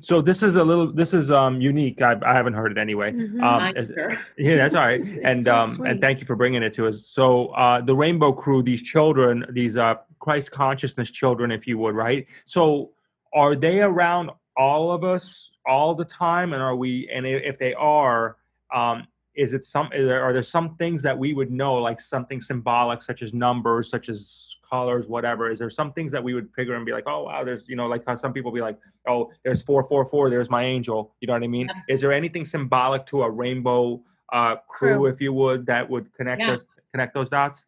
[0.00, 0.90] So this is a little.
[0.92, 2.00] This is um unique.
[2.00, 3.12] I, I haven't heard it anyway.
[3.12, 3.42] Mhm.
[3.42, 4.18] Um, as- sure.
[4.38, 5.00] yeah, that's all right.
[5.22, 7.06] And so um, and thank you for bringing it to us.
[7.06, 11.94] So uh, the Rainbow Crew, these children, these uh, Christ consciousness children, if you would,
[11.94, 12.26] right?
[12.46, 12.92] So
[13.34, 16.52] are they around all of us all the time?
[16.54, 17.08] And are we?
[17.12, 18.36] And if they are,
[18.74, 19.90] um, is it some?
[19.92, 23.34] Is there, are there some things that we would know, like something symbolic, such as
[23.34, 25.50] numbers, such as colors, whatever?
[25.50, 27.76] Is there some things that we would figure and be like, oh wow, there's you
[27.76, 28.78] know, like how some people be like,
[29.08, 31.14] oh, there's four four four, there's my angel.
[31.20, 31.68] You know what I mean?
[31.88, 34.02] Is there anything symbolic to a rainbow
[34.32, 35.06] uh, crew, Crew.
[35.06, 36.52] if you would, that would connect Yeah.
[36.52, 37.64] us, connect those dots?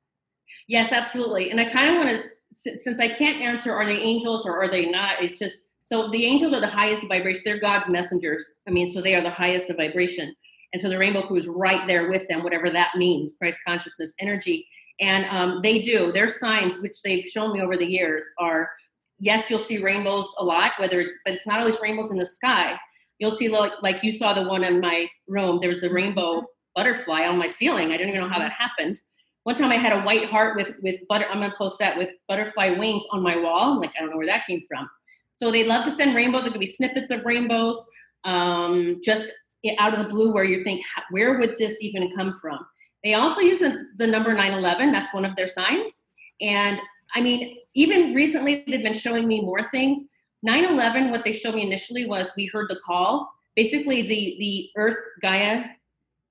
[0.68, 1.50] Yes, absolutely.
[1.50, 4.70] And I kind of want to, since I can't answer are they angels or are
[4.70, 7.42] they not, it's just so the angels are the highest vibration.
[7.44, 8.44] They're God's messengers.
[8.68, 10.34] I mean, so they are the highest of vibration.
[10.72, 14.14] And so the rainbow crew is right there with them, whatever that means, Christ consciousness
[14.20, 14.66] energy.
[15.00, 16.12] And um, they do.
[16.12, 18.70] Their signs, which they've shown me over the years, are
[19.18, 22.26] yes, you'll see rainbows a lot, whether it's, but it's not always rainbows in the
[22.26, 22.78] sky.
[23.18, 27.26] You'll see, like, like you saw the one in my room, there's a rainbow butterfly
[27.26, 27.88] on my ceiling.
[27.92, 29.00] I didn't even know how that happened.
[29.44, 31.26] One time I had a white heart with with butter.
[31.28, 33.80] I'm gonna post that with butterfly wings on my wall.
[33.80, 34.88] Like I don't know where that came from.
[35.36, 36.46] So they love to send rainbows.
[36.46, 37.84] It could be snippets of rainbows,
[38.24, 39.30] um, just
[39.78, 42.58] out of the blue, where you think, where would this even come from?
[43.04, 44.92] They also use the, the number 911.
[44.92, 46.02] That's one of their signs.
[46.40, 46.80] And
[47.14, 50.04] I mean, even recently, they've been showing me more things.
[50.42, 51.10] 911.
[51.10, 53.32] What they showed me initially was we heard the call.
[53.54, 55.64] Basically, the the Earth Gaia,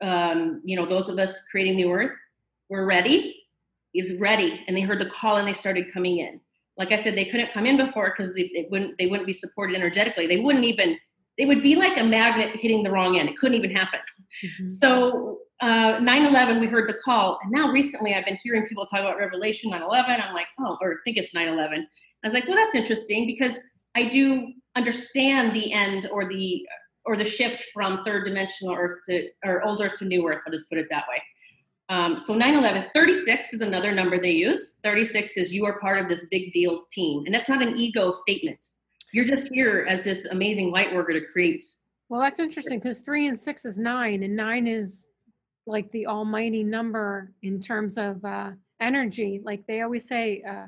[0.01, 2.11] um, you know, those of us creating New Earth
[2.69, 3.37] were ready.
[3.93, 6.39] It was ready, and they heard the call and they started coming in.
[6.77, 9.33] Like I said, they couldn't come in before because they, they wouldn't they wouldn't be
[9.33, 10.27] supported energetically.
[10.27, 10.97] They wouldn't even
[11.37, 13.29] they would be like a magnet hitting the wrong end.
[13.29, 13.99] It couldn't even happen.
[14.43, 14.69] Mhm.
[14.69, 15.30] So
[15.61, 19.17] uh, 9/11, we heard the call, and now recently I've been hearing people talk about
[19.17, 20.19] Revelation 9/11.
[20.19, 21.85] I'm like, oh, or I think it's 9/11.
[22.23, 23.59] I was like, well, that's interesting because
[23.95, 26.65] I do understand the end or the
[27.05, 30.41] or the shift from third dimensional Earth to or old Earth to new Earth.
[30.45, 31.21] I'll just put it that way.
[31.89, 34.73] Um, so 9/11, 36 is another number they use.
[34.81, 38.11] 36 is you are part of this big deal team, and that's not an ego
[38.11, 38.65] statement.
[39.13, 41.63] You're just here as this amazing light worker to create.
[42.09, 45.10] Well, that's interesting because three and six is nine, and nine is
[45.71, 49.41] like the almighty number in terms of uh, energy.
[49.43, 50.67] Like they always say, uh,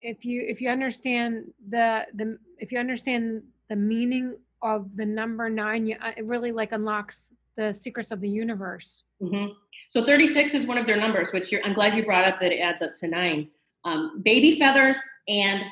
[0.00, 5.48] if you if you understand the the if you understand the meaning of the number
[5.50, 9.04] nine, you, uh, it really like unlocks the secrets of the universe.
[9.20, 9.48] hmm
[9.90, 12.52] So 36 is one of their numbers, which you're, I'm glad you brought up that
[12.52, 13.48] it adds up to nine.
[13.84, 14.96] Um, baby feathers
[15.28, 15.64] and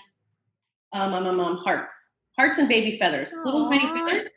[0.93, 1.95] um, um, um, um, hearts,
[2.37, 4.29] hearts and baby feathers, little tiny feathers.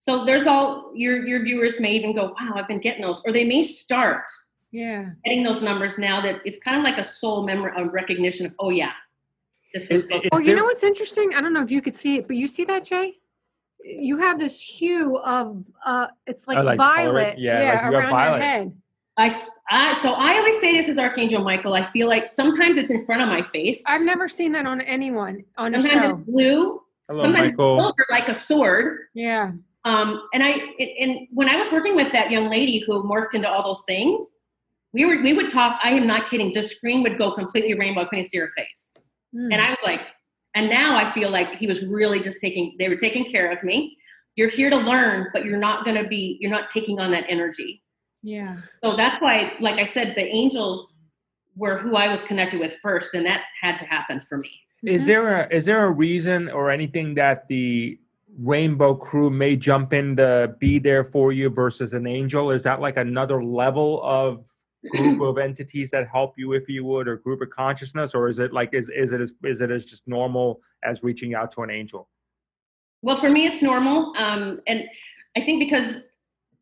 [0.00, 3.32] So there's all your your viewers may even go, wow, I've been getting those, or
[3.32, 4.24] they may start
[4.72, 5.10] Yeah.
[5.26, 8.54] getting those numbers now that it's kind of like a soul memory, a recognition of,
[8.58, 8.92] oh yeah,
[9.74, 9.98] this was.
[9.98, 11.34] Is- supposed is Oh, you know what's interesting?
[11.36, 13.18] I don't know if you could see it, but you see that, Jay?
[13.84, 16.96] You have this hue of uh it's like, Oh, like color it?
[16.96, 18.36] violet, Yeah, like you around violet.
[18.38, 18.72] your head.
[19.18, 21.74] I, s- I- so I always say this is Archangel Michael.
[21.74, 23.82] I feel like sometimes it's in front of my face.
[23.86, 26.10] I've never seen that on anyone on a Sometimes show.
[26.16, 26.80] it's blue.
[27.10, 27.74] Hello, sometimes Michael.
[27.74, 28.98] it's silver like a sword.
[29.12, 29.52] Yeah.
[29.84, 33.34] Um, and I it- and when I was working with that young lady who morphed
[33.34, 34.36] into all those things,
[34.92, 35.78] we were we would talk.
[35.82, 36.52] I am not kidding.
[36.52, 38.02] The screen would go completely rainbow.
[38.02, 38.92] I couldn't see her face,
[39.34, 39.52] Mm.
[39.52, 40.02] and I was like,
[40.54, 42.76] and now I feel like he was really just taking.
[42.78, 43.96] They were taking care of me.
[44.36, 46.36] You're here to learn, but you're not going to be.
[46.40, 47.82] You're not taking on that energy.
[48.22, 48.58] yeah.
[48.84, 50.94] So that's why, like I said, the angels
[51.56, 54.50] were who I was connected with first, and that had to happen for me.
[54.84, 55.06] Is Mhm.
[55.06, 57.98] there a is there a reason or anything that the
[58.42, 62.50] Rainbow Crew may jump in to be there for you versus an angel?
[62.50, 64.48] Is that like another level of
[64.94, 68.38] group of entities that help you, if you would, or group of consciousness, or is
[68.38, 71.62] it like is is it as is it as just normal as reaching out to
[71.62, 72.08] an angel?
[73.02, 74.12] Well, for me, it's normal.
[74.18, 74.84] Um, and
[75.36, 76.00] I think because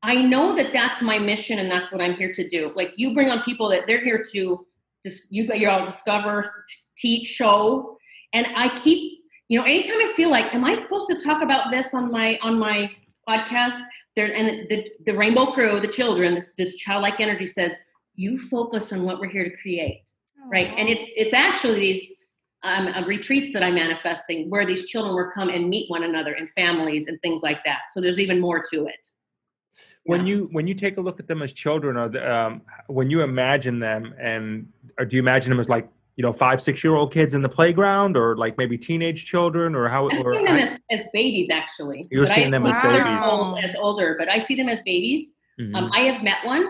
[0.03, 2.73] I know that that's my mission and that's what I'm here to do.
[2.75, 4.67] Like you bring on people that they're here to
[5.05, 7.97] just, you got you all discover, t- teach, show.
[8.33, 9.18] And I keep,
[9.49, 12.39] you know, anytime I feel like, am I supposed to talk about this on my,
[12.43, 12.91] on my
[13.29, 13.79] podcast?
[14.15, 17.73] There, and the, the rainbow crew, the children, this, this childlike energy says,
[18.15, 20.03] you focus on what we're here to create
[20.51, 22.15] right and it's it's actually these
[22.65, 26.33] um, uh, retreats that i'm manifesting where these children will come and meet one another
[26.33, 29.09] and families and things like that so there's even more to it
[30.05, 30.27] When Yeah.
[30.35, 33.23] you when you take a look at them as children, or the, um, when you
[33.23, 35.89] imagine them, and or do you imagine them as like
[36.19, 39.75] you know five six year old kids in the playground, or like maybe teenage children,
[39.77, 40.11] or how?
[40.11, 42.77] i'm Or seeing them I- as, as babies actually You're But seeing I, them as
[42.83, 43.23] they're babies.
[43.25, 45.75] old- as older but i see them as babies Mhm.
[45.77, 46.65] um, i have met one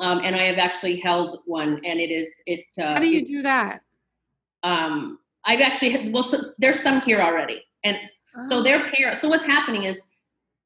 [0.00, 3.20] um, and i have actually held one and it is it uh, How do you
[3.20, 3.80] it- do that?
[4.64, 7.96] um, I've actually had, well, so, there's some here already, and
[8.48, 9.20] So their parents.
[9.22, 10.02] So what's happening is,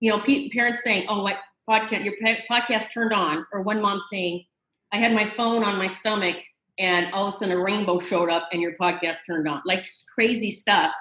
[0.01, 1.37] you know, pe- parents saying, "Oh, my
[1.68, 4.45] podcast, your pa- podcast turned on," or one mom saying,
[4.93, 6.37] "I had my phone on my stomach,
[6.78, 9.86] and all of a sudden a rainbow showed up, and your podcast turned on." Like
[10.14, 10.94] crazy stuff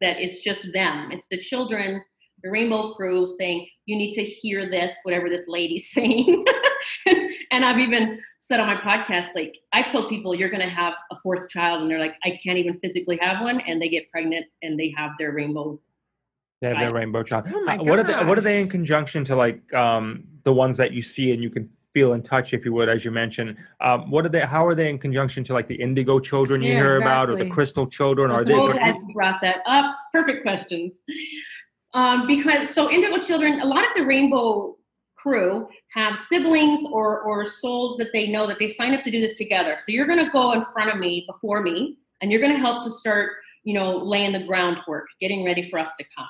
[0.00, 1.10] that it's just them.
[1.12, 2.02] It's the children,
[2.42, 6.44] the rainbow crew saying, "You need to hear this," whatever this lady's saying.
[7.50, 10.94] and I've even said on my podcast, like I've told people you're going to have
[11.10, 14.10] a fourth child, and they're like, I can't even physically have one, and they get
[14.10, 15.80] pregnant and they have their rainbow.
[16.60, 17.46] They have their rainbow child.
[17.48, 18.24] Oh my Uh, what are they?
[18.24, 21.50] What are they in conjunction to like um, the ones that you see and you
[21.50, 23.56] can feel and touch, if you would, as you mentioned?
[23.80, 24.40] Um, what are they?
[24.40, 27.36] How are they in conjunction to like the indigo children you Yeah, hear about, or
[27.36, 28.30] the crystal children?
[28.30, 28.54] Are they?
[28.54, 29.96] Glad you brought that up.
[30.12, 31.02] Perfect questions.
[31.94, 34.76] Um, because so indigo children, a lot of the rainbow
[35.16, 39.20] crew have siblings or or souls that they know that they sign up to do
[39.20, 39.76] this together.
[39.78, 42.60] So you're going to go in front of me before me, and you're going to
[42.60, 43.30] help to start,
[43.62, 46.26] you know, laying the groundwork, getting ready for us to come.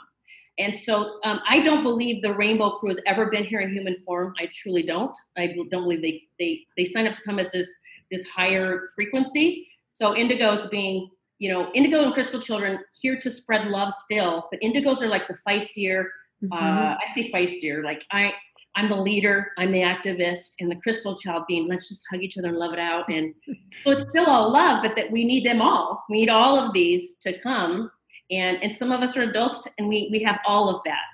[0.58, 3.96] And so um, I don't believe the rainbow crew has ever been here in human
[3.96, 4.34] form.
[4.38, 5.16] I truly don't.
[5.36, 7.68] I don't believe they they they sign up to come as this
[8.10, 9.66] this higher frequency.
[9.90, 14.60] So indigos being you know, indigo and crystal children here to spread love still, but
[14.60, 16.06] indigos are like the feistier.
[16.42, 16.52] Mhm.
[16.52, 18.32] Uh, I say feistier, like I,
[18.76, 22.38] I'm the leader, I'm the activist, and the crystal child being let's just hug each
[22.38, 23.08] other and love it out.
[23.08, 23.34] And
[23.82, 26.04] so it's still all love, but that we need them all.
[26.08, 27.90] We need all of these to come,
[28.30, 31.12] and and some of us are adults, and we we have all of that.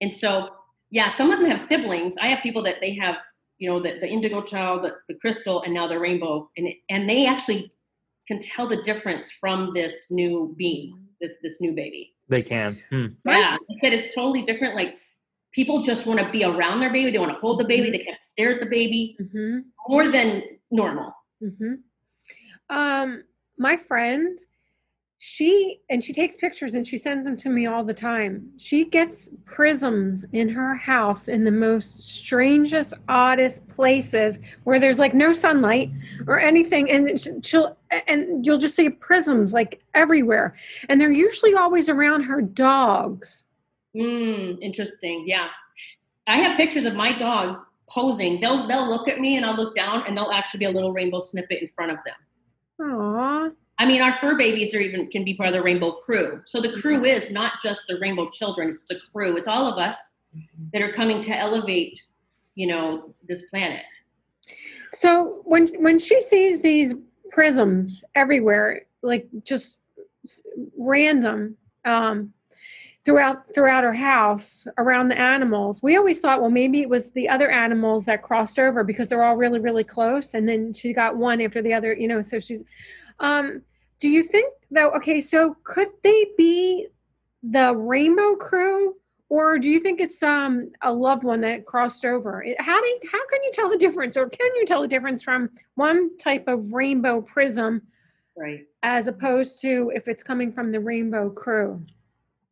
[0.00, 0.50] And so
[0.90, 2.16] yeah, some of them have siblings.
[2.20, 3.16] I have people that they have,
[3.58, 7.08] you know, the, the indigo child, the, the crystal, and now the rainbow, and and
[7.08, 7.70] they actually
[8.28, 12.14] can tell the difference from this new being, this this new baby.
[12.28, 12.80] They can.
[12.90, 13.06] Hmm.
[13.26, 14.74] Yeah, I said it's totally different.
[14.74, 14.96] Like
[15.52, 17.98] people just want to be around their baby, they want to hold the baby, they
[18.04, 19.64] can't stare at the baby Mhm.
[19.88, 21.12] more than normal.
[21.40, 21.74] hmm
[22.70, 23.22] Um,
[23.58, 24.38] my friend,
[25.26, 28.46] she and she takes pictures and she sends them to me all the time.
[28.58, 35.14] She gets prisms in her house in the most strangest, oddest places where there's like
[35.14, 35.90] no sunlight
[36.26, 37.74] or anything, and she'll
[38.06, 40.56] and you'll just see prisms like everywhere,
[40.90, 43.44] and they're usually always around her dogs.
[43.96, 45.24] Mm, interesting.
[45.26, 45.48] Yeah,
[46.26, 48.42] I have pictures of my dogs posing.
[48.42, 50.92] They'll they'll look at me and I'll look down and there'll actually be a little
[50.92, 52.14] rainbow snippet in front of them.
[52.78, 53.52] Aww.
[53.78, 56.40] I mean, our fur babies are even can be part of the rainbow crew.
[56.44, 59.36] So the crew is not just the rainbow children; it's the crew.
[59.36, 60.18] It's all of us
[60.72, 62.00] that are coming to elevate,
[62.54, 63.82] you know, this planet.
[64.92, 66.94] So when when she sees these
[67.30, 69.76] prisms everywhere, like just
[70.78, 72.32] random um,
[73.04, 77.28] throughout throughout her house around the animals, we always thought, well, maybe it was the
[77.28, 81.16] other animals that crossed over because they're all really really close, and then she got
[81.16, 82.22] one after the other, you know.
[82.22, 82.62] So she's.
[83.20, 83.62] Um,
[84.00, 84.90] do you think though?
[84.92, 86.88] Okay, so could they be
[87.42, 88.96] the rainbow crew?
[89.30, 93.00] or do you think it's um a loved one that crossed over how do you,
[93.10, 96.46] how can you tell the difference or can you tell the difference from one type
[96.46, 97.80] of rainbow prism
[98.36, 98.66] Right.
[98.82, 101.82] as opposed to if it's coming from the rainbow crew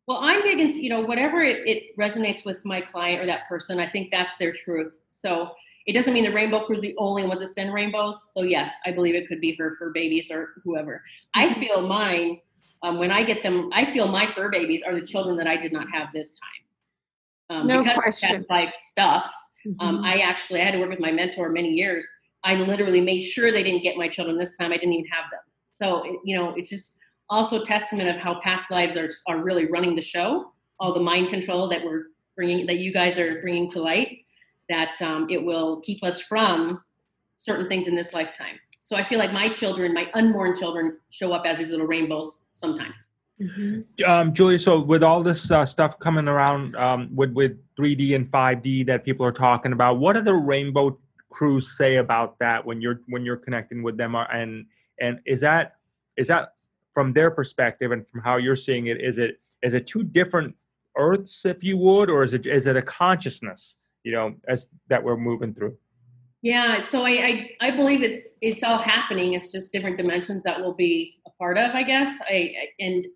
[0.06, 3.46] Well, I'm big into, you know, whatever it, it resonates with my client or that
[3.48, 4.98] person, I think that's their truth.
[5.10, 5.50] So
[5.86, 8.26] it doesn't mean the rainbow crew's the only ones that send rainbows.
[8.32, 11.02] So yes, I believe it could be her fur babies or whoever.
[11.34, 12.40] I feel mine,
[12.82, 15.56] um, when I get them, I feel my fur babies are the children that I
[15.56, 17.58] did not have this time.
[17.60, 19.32] Um, No because of that type stuff.
[19.80, 20.06] Um, Mhm.
[20.06, 22.06] I actually I had to work with my mentor many years.
[22.44, 24.72] I literally made sure they didn't get my children this time.
[24.72, 25.40] I didn't even have them.
[25.70, 26.96] So it, you know, it's just
[27.30, 30.52] also testament of how past lives are are really running the show.
[30.80, 34.21] All the mind control that we're bringing, that you guys are bringing to light,
[34.72, 36.82] that um, it will keep us from
[37.36, 38.56] certain things in this lifetime.
[38.82, 42.42] So I feel like my children, my unborn children, show up as these little rainbows
[42.56, 43.08] sometimes.
[43.40, 43.84] Mhm.
[44.08, 48.30] Um, Julia, so with all this uh, stuff coming around um, with with 3D and
[48.30, 50.98] 5D that people are talking about, what do the Rainbow
[51.30, 54.14] Crews say about that when you're when you're connecting with them?
[54.14, 54.66] Are- And
[55.00, 55.76] and is that
[56.16, 56.54] is that
[56.94, 59.00] from their perspective and from how you're seeing it?
[59.00, 60.54] Is it is it two different
[60.96, 63.78] Earths, if you would, or is it is it a consciousness?
[64.04, 65.76] You know, as that we're moving through.
[66.42, 67.10] Yeah, so I,
[67.60, 69.34] I I believe it's it's all happening.
[69.34, 72.18] It's just different dimensions that we'll be a part of, I guess.
[72.28, 73.06] I I- and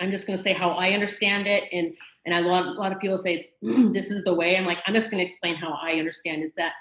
[0.00, 1.94] I'm just going to say how I understand it, and
[2.26, 4.56] and a lot a lot of people say this is the way.
[4.56, 6.72] I'm like I'm just going to explain how I understand is that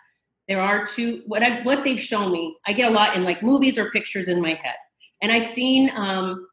[0.49, 2.57] there are two what I what they've shown me.
[2.67, 4.75] I get a lot in like movies or pictures in my head,
[5.21, 6.47] and I've seen um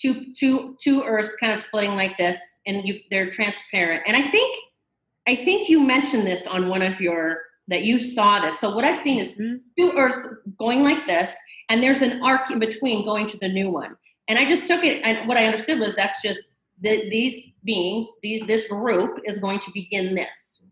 [0.00, 4.02] two two two Earths kind of splitting like this, and you they're transparent.
[4.06, 4.56] And I think
[5.26, 8.60] I think you mentioned this on one of your that you saw this.
[8.60, 9.60] So what I've seen is Mhm.
[9.76, 10.24] two Earths
[10.56, 11.36] going like this,
[11.68, 13.96] and there's an arc in between going to the new one.
[14.28, 16.48] And I just took it, and what I understood was that's just
[16.82, 20.64] that these beings, these, this group is going to begin this.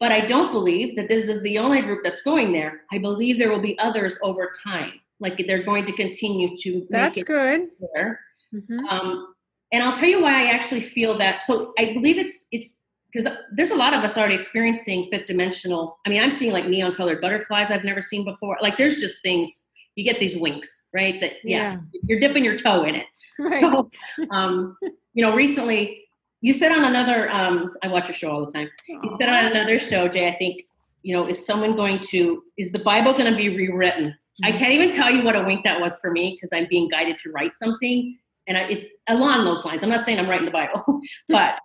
[0.00, 2.82] But I don't believe that this is the only group that's going there.
[2.92, 5.00] I believe there will be others over time.
[5.20, 7.68] Like they're going to continue to That's good.
[7.94, 8.20] there.
[8.52, 8.88] Mhm.
[8.90, 9.34] Um,
[9.70, 11.42] and I'll tell you why I actually feel that.
[11.44, 12.82] So I believe it's it's
[13.14, 15.98] because there's a lot of us already experiencing fifth dimensional.
[16.04, 18.58] I mean, I'm seeing like neon colored butterflies I've never seen before.
[18.60, 21.20] Like there's just things you get these winks, right?
[21.20, 23.06] That yeah, you're dipping your toe in it.
[23.36, 23.62] Right.
[23.62, 23.90] So,
[24.30, 24.76] um,
[25.12, 26.04] you know, recently
[26.40, 27.28] you said on another.
[27.32, 28.70] Um, I watch your show all the time.
[28.86, 30.28] You said on another show, Jay.
[30.28, 30.62] I think
[31.02, 32.44] you know, is someone going to?
[32.58, 34.14] Is the Bible going to be rewritten?
[34.44, 36.88] I can't even tell you what a wink that was for me because I'm being
[36.88, 39.82] guided to write something, and I, it's along those lines.
[39.82, 41.58] I'm not saying I'm writing the Bible, but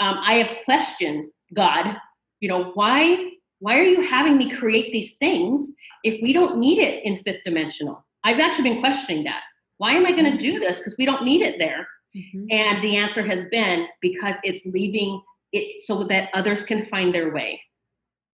[0.00, 1.96] um, I have questioned God.
[2.40, 5.72] You know, why why are you having me create these things
[6.04, 8.06] if we don't need it in fifth dimensional?
[8.24, 9.40] I've actually been questioning that.
[9.78, 10.78] Why am I going to do this?
[10.78, 11.88] Because we don't need it there.
[12.16, 12.46] Mhm.
[12.50, 15.20] And the answer has been because it's leaving
[15.52, 17.60] it so that others can find their way.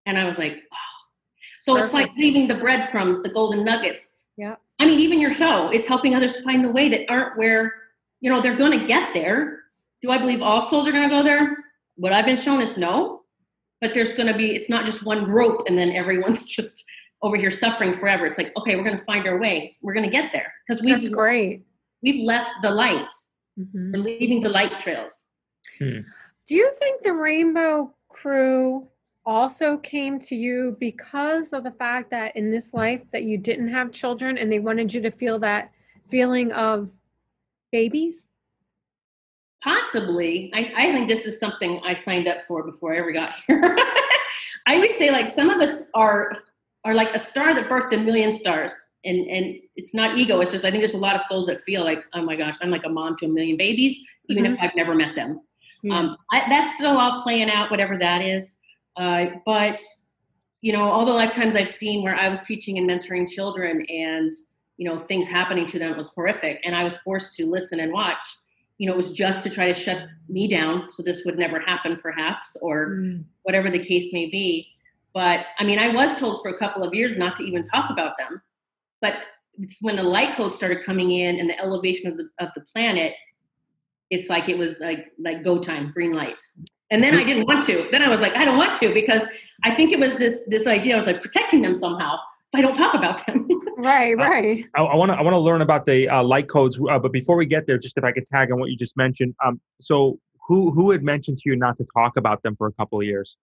[0.07, 0.95] And I was like, oh.
[1.63, 4.21] So it's like leaving the breadcrumbs, the golden nuggets.
[4.37, 4.57] Yeah.
[4.79, 7.73] I mean, even your show, it's helping others find the way that aren't where,
[8.21, 9.64] you know, they're going to get there.
[10.05, 11.57] Do I believe all souls are going to go there?
[11.97, 13.23] What I've been shown is no.
[13.81, 16.85] But there's going to be, it's not just one group and then everyone's just
[17.23, 18.27] over here suffering forever.
[18.27, 19.73] It's like, okay, we're going to find our way.
[19.83, 21.63] We're going to get there because we've, great.
[22.03, 23.09] we've left the light.
[23.59, 23.95] Mhm.
[23.95, 25.25] We're leaving the light trails.
[25.81, 26.05] Do
[26.55, 28.87] you think the Rainbow Crew
[29.25, 33.69] also came to you because of the fact that in this life that you didn't
[33.69, 35.73] have children and they wanted you to feel that
[36.11, 36.91] feeling of
[37.73, 38.29] babies?
[39.65, 40.53] Possibly.
[40.55, 43.75] I, I think this is something I signed up for before I ever got here.
[44.67, 46.33] I always say like some of us are
[46.85, 48.73] are like a star that birthed a million stars.
[49.07, 51.63] And and it's not ego, it's just I think there's a lot of souls that
[51.63, 53.99] feel like, oh my gosh, I'm like a mom to a million babies,
[54.29, 55.41] even if I've never met them.
[55.83, 55.99] Yeah.
[55.99, 58.59] Um, I, that's still all playing out, whatever that is.
[58.97, 59.81] Uh, but
[60.61, 64.33] you know, all the lifetimes I've seen where I was teaching and mentoring children, and
[64.77, 67.93] you know, things happening to them was horrific, and I was forced to listen and
[67.93, 68.27] watch.
[68.79, 71.61] You know, it was just to try to shut me down, so this would never
[71.61, 73.25] happen, perhaps, or Mm.
[73.43, 74.69] whatever the case may be.
[75.13, 77.91] But I mean, I was told for a couple of years not to even talk
[77.91, 78.43] about them.
[79.01, 79.15] But
[79.59, 82.63] it's when the light codes started coming in and the elevation of the of the
[82.73, 83.15] planet,
[84.11, 86.43] it's like it was like like go time, green light.
[86.91, 87.89] And then I didn't want to.
[87.93, 89.23] Then I was like, I don't want to because
[89.63, 90.95] I think it was this this idea.
[90.95, 92.17] I was like protecting them somehow
[92.53, 93.49] if I don't talk about them.
[93.85, 94.65] Right, Uh, right.
[94.75, 97.37] I want to I want to learn about the uh, light codes, uh, but before
[97.37, 99.35] we get there, just if I could tag on what you just mentioned.
[99.45, 100.19] Um, so
[100.49, 103.05] who who had mentioned to you not to talk about them for a couple of
[103.07, 103.37] years?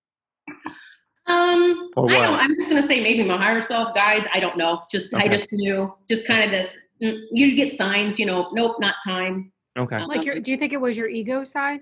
[1.27, 2.25] Um, Or I what?
[2.25, 2.39] don't.
[2.39, 4.27] I'm just gonna say maybe my higher self guides.
[4.33, 4.81] I don't know.
[4.89, 5.93] Just I just knew.
[6.09, 6.77] Just kind of this.
[7.01, 8.17] mm, You get signs.
[8.19, 8.49] You know.
[8.53, 9.51] Nope, not time.
[9.77, 9.95] Okay.
[9.97, 11.81] Um, Like your do you think it was your ego side?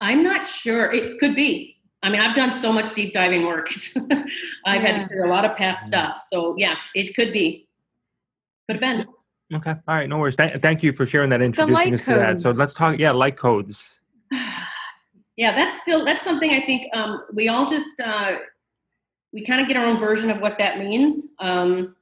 [0.00, 0.90] I'm not sure.
[0.92, 1.73] It could be.
[2.04, 3.70] I mean, I've done so much deep diving work.
[4.66, 6.22] I've had to clear a lot of past stuff.
[6.30, 7.66] So yeah, it could be.
[8.68, 9.06] Could have been.
[9.54, 9.70] Okay.
[9.88, 10.06] All right.
[10.06, 10.36] No worries.
[10.36, 12.38] Th- thank you for sharing that, introducing light us to that.
[12.40, 12.98] So let's talk.
[12.98, 14.00] Yeah, light codes.
[15.36, 18.36] yeah, that's still that's something I think um, we all just uh,
[19.32, 21.28] we kind of get our own version of what that means.
[21.40, 21.96] Um,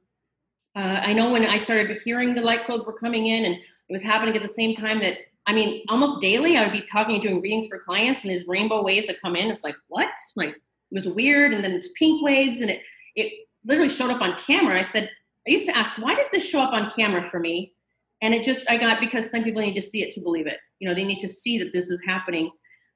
[0.75, 3.93] uh, I know when I started hearing the light codes were coming in, and it
[3.93, 7.15] was happening at the same time that I mean, almost daily I would be talking
[7.15, 9.51] and doing readings for clients, and these rainbow waves that come in.
[9.51, 10.09] It's like what?
[10.35, 12.81] Like it was weird, and then it's pink waves, and it
[13.15, 13.31] it
[13.65, 14.79] literally showed up on camera.
[14.79, 15.09] I said
[15.47, 17.73] I used to ask, why does this show up on camera for me?
[18.21, 20.59] And it just I got because some people need to see it to believe it.
[20.79, 22.51] You know, they need to see that this is happening.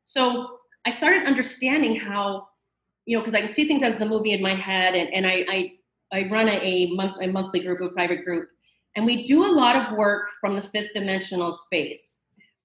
[0.06, 0.48] So
[0.86, 2.48] I started understanding how,
[3.06, 5.46] you know, because I see things as the movie in my head, and, and I,
[5.50, 5.72] I
[6.14, 8.48] I run a, a month a monthly group, a private group,
[8.96, 12.22] and we do a lot of work from the fifth dimensional space.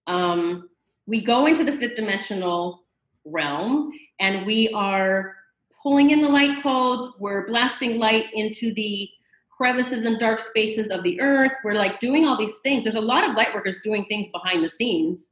[0.07, 0.69] Um,
[1.07, 2.85] we go into the fifth dimensional
[3.25, 5.37] realm, and we are
[5.83, 7.13] pulling in the light codes.
[7.19, 9.09] We're blasting light into the
[9.51, 11.53] crevices and dark spaces of the earth.
[11.65, 12.85] We're like doing all these things.
[12.85, 15.31] There's a lot of light workers doing things behind the scenes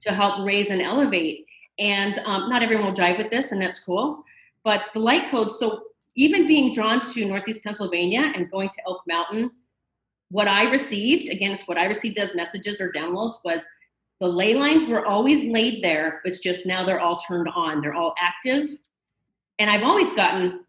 [0.00, 1.46] to help raise and elevate.
[1.78, 4.22] And um, not everyone will jive with this, and that's cool.
[4.62, 5.82] But the light codes, so
[6.16, 9.50] even being drawn to Northeast Pennsylvania and going to Elk Mountain,
[10.30, 13.62] what I received, again, it's what I received as messages or downloads, was
[14.20, 16.20] the ley lines were always laid there.
[16.24, 18.68] It's just now they're all turned on, they're all active.
[19.58, 20.64] And I've always gotten,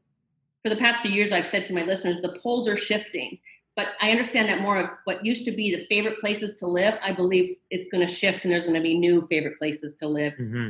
[0.64, 3.38] for the past few years, I've said to my listeners, the poles are shifting.
[3.76, 6.98] But I understand that more of what used to be the favorite places to live,
[7.04, 10.08] I believe it's going to shift and there's going to be new favorite places to
[10.08, 10.70] live hmm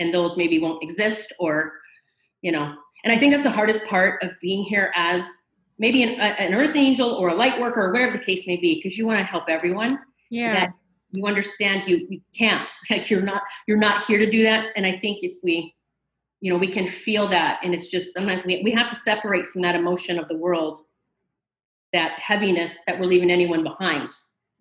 [0.00, 1.74] and those maybe won't exist or
[2.42, 2.74] you know
[3.04, 5.24] and i think that's the hardest part of being here as
[5.78, 8.56] maybe an, a- an earth angel or a light worker or whatever the case may
[8.56, 9.96] be because you want to help everyone
[10.30, 10.52] Yeah.
[10.52, 10.72] that
[11.14, 12.70] you understand you you can't.
[12.90, 14.66] Like you're not you're not here to do that.
[14.76, 15.74] And i think if we
[16.40, 19.46] you know we can feel that and it's just sometimes we, we have to separate
[19.46, 20.78] from that emotion of the world
[21.92, 24.10] that heaviness that we're leaving anyone behind.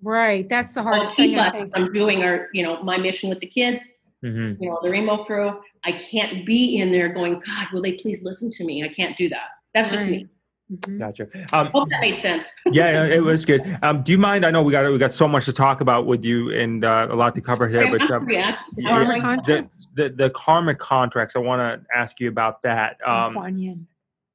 [0.01, 0.47] Right.
[0.47, 1.39] That's the hardest keep thing.
[1.39, 1.73] I us think.
[1.73, 3.83] from doing our you know my mission with the kids.
[4.21, 5.59] Hmm you know the rainbow crew.
[5.83, 8.83] I can't be in there going god will they please listen to me?
[8.83, 9.47] I can't do that.
[9.73, 10.29] That's just me
[10.73, 10.99] Mhm.
[10.99, 11.27] Gotcha.
[11.55, 13.61] Um, hope that made sense yeah, yeah, it was good.
[13.81, 14.45] Um, do you mind?
[14.45, 17.07] I know we got we got so much to talk about with you and uh,
[17.09, 19.87] a lot to cover here, I'm but um, react- yeah, Karma contracts.
[19.95, 21.35] the, the the karmic contracts.
[21.35, 22.97] I want to ask you about that.
[23.05, 23.87] Um, Kuan Yin.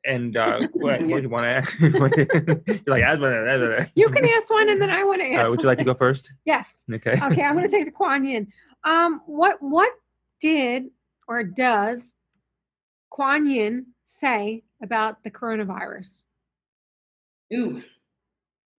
[0.04, 1.80] and uh, what, what do you want to ask?
[1.80, 1.90] You're
[2.86, 5.34] like, "Ah, blah, blah, blah, blah." You can ask one, and then I want to
[5.34, 5.50] Uh, ask.
[5.50, 6.32] would you like to go first?
[6.44, 6.72] Yes.
[6.92, 7.12] Okay.
[7.22, 8.46] Okay, I'm going to take the Kuan Yin.
[8.84, 9.90] Um, what what
[10.40, 10.84] did
[11.26, 12.14] or does
[13.10, 16.22] Kuan Yin say about the coronavirus?
[17.54, 17.82] Ooh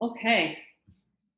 [0.02, 0.58] okay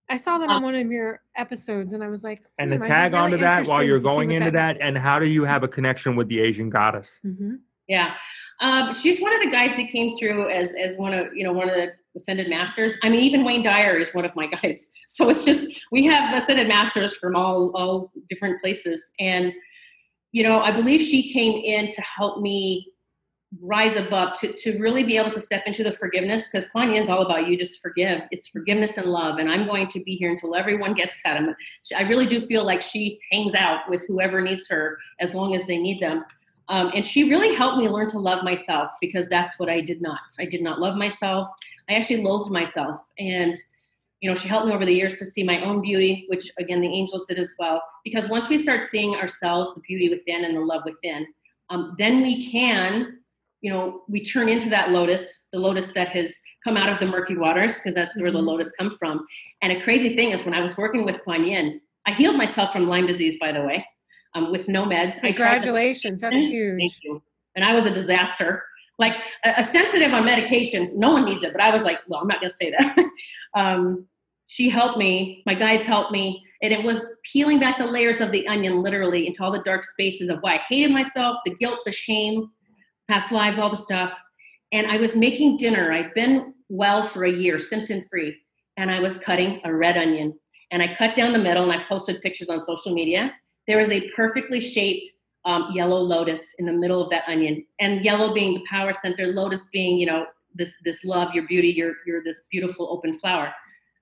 [0.09, 2.75] I saw that Um, on one of your episodes, and I was like, And to
[2.75, 5.25] "Hmm, I'd be tag really onto that while you're going into that, and how do
[5.25, 7.21] you have a connection with the Asian goddess?
[7.25, 7.59] Mhm.
[7.87, 8.15] Yeah,
[8.59, 11.53] um, she's one of the guys that came through as as one of you know
[11.53, 12.91] one of the ascended masters.
[13.03, 14.91] I mean, even Wayne Dyer is one of my guides.
[15.07, 19.53] So it's just we have ascended masters from all all different places, and
[20.33, 22.90] you know I believe she came in to help me
[23.59, 27.09] rise above to to really be able to step into the forgiveness because Kuan is
[27.09, 28.21] all about you just forgive.
[28.31, 31.37] It's forgiveness and love, and I'm going to be here until everyone gets that.
[31.37, 31.53] I'm,
[31.95, 35.67] I really do feel like she hangs out with whoever needs her as long as
[35.67, 36.23] they need them.
[36.69, 40.01] Um, and she really helped me learn to love myself because that's what I did
[40.01, 40.21] not.
[40.39, 41.49] I did not love myself.
[41.89, 42.97] I actually loathed myself.
[43.19, 43.55] And,
[44.21, 46.79] you know, she helped me over the years to see my own beauty, which again,
[46.79, 47.81] the angels did as well.
[48.05, 51.27] Because once we start seeing ourselves, the beauty within and the love within,
[51.69, 53.19] um, then we can,
[53.61, 57.05] you know, we turn into that lotus, the lotus that has come out of the
[57.05, 58.45] murky waters, because that's where the Mhm.
[58.47, 59.25] lotus comes from.
[59.61, 62.73] And a crazy thing is when I was working with Kuan Yin, I healed myself
[62.73, 63.85] from Lyme disease, by the way,
[64.33, 65.17] um, with no meds.
[65.23, 66.99] I tried to- Congratulations, that's Thank huge.
[67.03, 67.21] you.
[67.55, 68.63] And I was a disaster.
[68.97, 72.19] Like a, a sensitive on medications, no one needs it, but I was like, well,
[72.21, 72.97] I'm not going to say that.
[73.55, 74.07] um,
[74.47, 75.43] she helped me.
[75.45, 79.27] My guides helped me, and it was peeling back the layers of the onion, literally,
[79.27, 82.49] into all the dark spaces of why I hated myself, the guilt, the shame,
[83.11, 84.17] past lives, all the stuff.
[84.71, 85.91] And I was making dinner.
[85.91, 88.37] I'd been well for a year, symptom free,
[88.77, 90.39] and I was cutting a red onion.
[90.71, 93.33] And I cut down the middle, and I've posted pictures on social media.
[93.67, 95.09] There is a perfectly shaped
[95.43, 99.27] um, yellow lotus in the middle of that onion, and yellow being the power center,
[99.27, 103.53] lotus being you know this this love, your beauty, your your this beautiful open flower.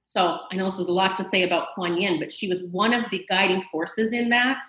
[0.05, 2.63] So I know this is a lot to say about Kuan Yin, but she was
[2.71, 4.61] one of the guiding forces in that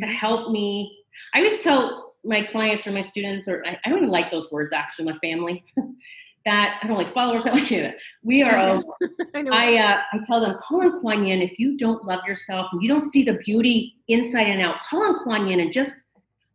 [0.00, 0.12] to Mhm.
[0.12, 0.98] help me.
[1.34, 4.50] I always tell my clients or my students, or I, I don't even like those
[4.50, 5.64] words actually, my family,
[6.44, 7.46] that I don't like followers.
[7.46, 7.96] I like it.
[8.22, 8.96] We are all
[9.34, 9.76] I.
[9.76, 12.82] I uh, I tell them, call on Kuan Yin if you don't love yourself and
[12.82, 14.82] you don't see the beauty inside and out.
[14.82, 16.04] Call on Kuan Yin and just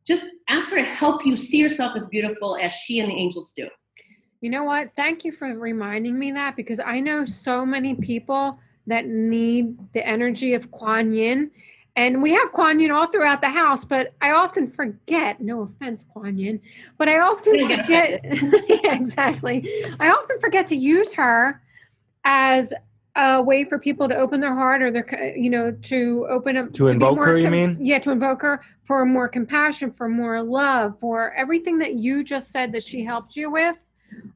[0.06, 3.54] just ask her to help you see yourself as beautiful as she and the angels
[3.56, 3.68] do.
[4.42, 4.92] You know what?
[4.98, 10.06] Thank you for reminding me that because I know so many people that need the
[10.06, 11.52] energy of Kuan Yin.
[11.96, 16.06] And we have Kuan Yin all throughout the house, but I often forget, no offense,
[16.12, 16.60] Kuan Yin,
[16.98, 18.22] but I often forget,
[18.68, 19.86] yeah, exactly.
[20.00, 21.62] I often forget to use her
[22.24, 22.74] as
[23.16, 26.74] a way for people to open their heart or their, you know, to open up.
[26.74, 27.78] To be invoke more her, you com- mean?
[27.80, 32.52] Yeah, to invoke her for more compassion, for more love, for everything that you just
[32.52, 33.76] said that she helped you with.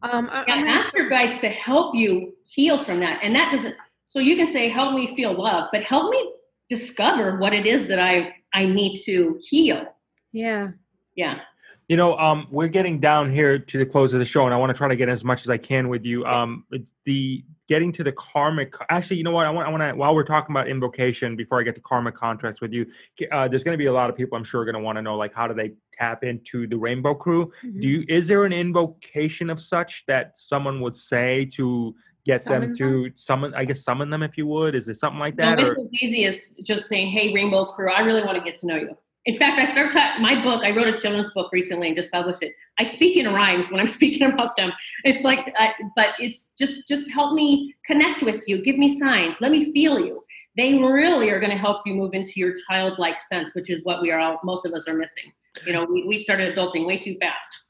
[0.03, 3.19] Um, I, Yeah, I'm gonna ask your guides to help you heal from that.
[3.23, 6.33] And that doesn't so you can say, help me feel love, but help me
[6.69, 9.83] discover what it is that I I need to heal.
[10.31, 10.69] Yeah.
[11.15, 11.39] Yeah.
[11.87, 14.57] You know, um, we're getting down here to the close of the show, and I
[14.57, 16.25] want to try to get as much as I can with you.
[16.25, 16.65] Um,
[17.05, 18.73] the getting to the karmic.
[18.89, 19.45] Actually, you know what?
[19.45, 19.67] I want.
[19.67, 19.95] I want to.
[19.95, 22.87] While we're talking about invocation, before I get to karmic contracts with you,
[23.31, 24.97] uh, there's going to be a lot of people I'm sure are going to want
[24.97, 27.53] to know, like, how do they tap into the Rainbow Crew?
[27.63, 27.79] Mhm.
[27.79, 28.05] Do you?
[28.09, 31.95] Is there an invocation of such that someone would say to
[32.27, 33.53] get them Summon to summon?
[33.55, 34.75] I guess summon them, if you would.
[34.75, 35.59] Is it something like No, that?
[35.59, 38.55] it's Or as easy as just saying, "Hey, Rainbow Crew, I really want to get
[38.61, 40.63] to know you." In fact, I start ta- my book.
[40.63, 42.53] I wrote a children's book recently and just published it.
[42.79, 44.71] I speak in rhymes when I'm speaking about them.
[45.03, 48.61] It's like, I, but it's just just help me connect with you.
[48.61, 49.41] Give me signs.
[49.41, 50.21] Let me feel you.
[50.55, 54.01] They really are going to help you move into your childlike sense, which is what
[54.01, 54.39] we are all.
[54.43, 55.31] Most of us are missing.
[55.65, 57.65] You know, we, we started adulting way too fast.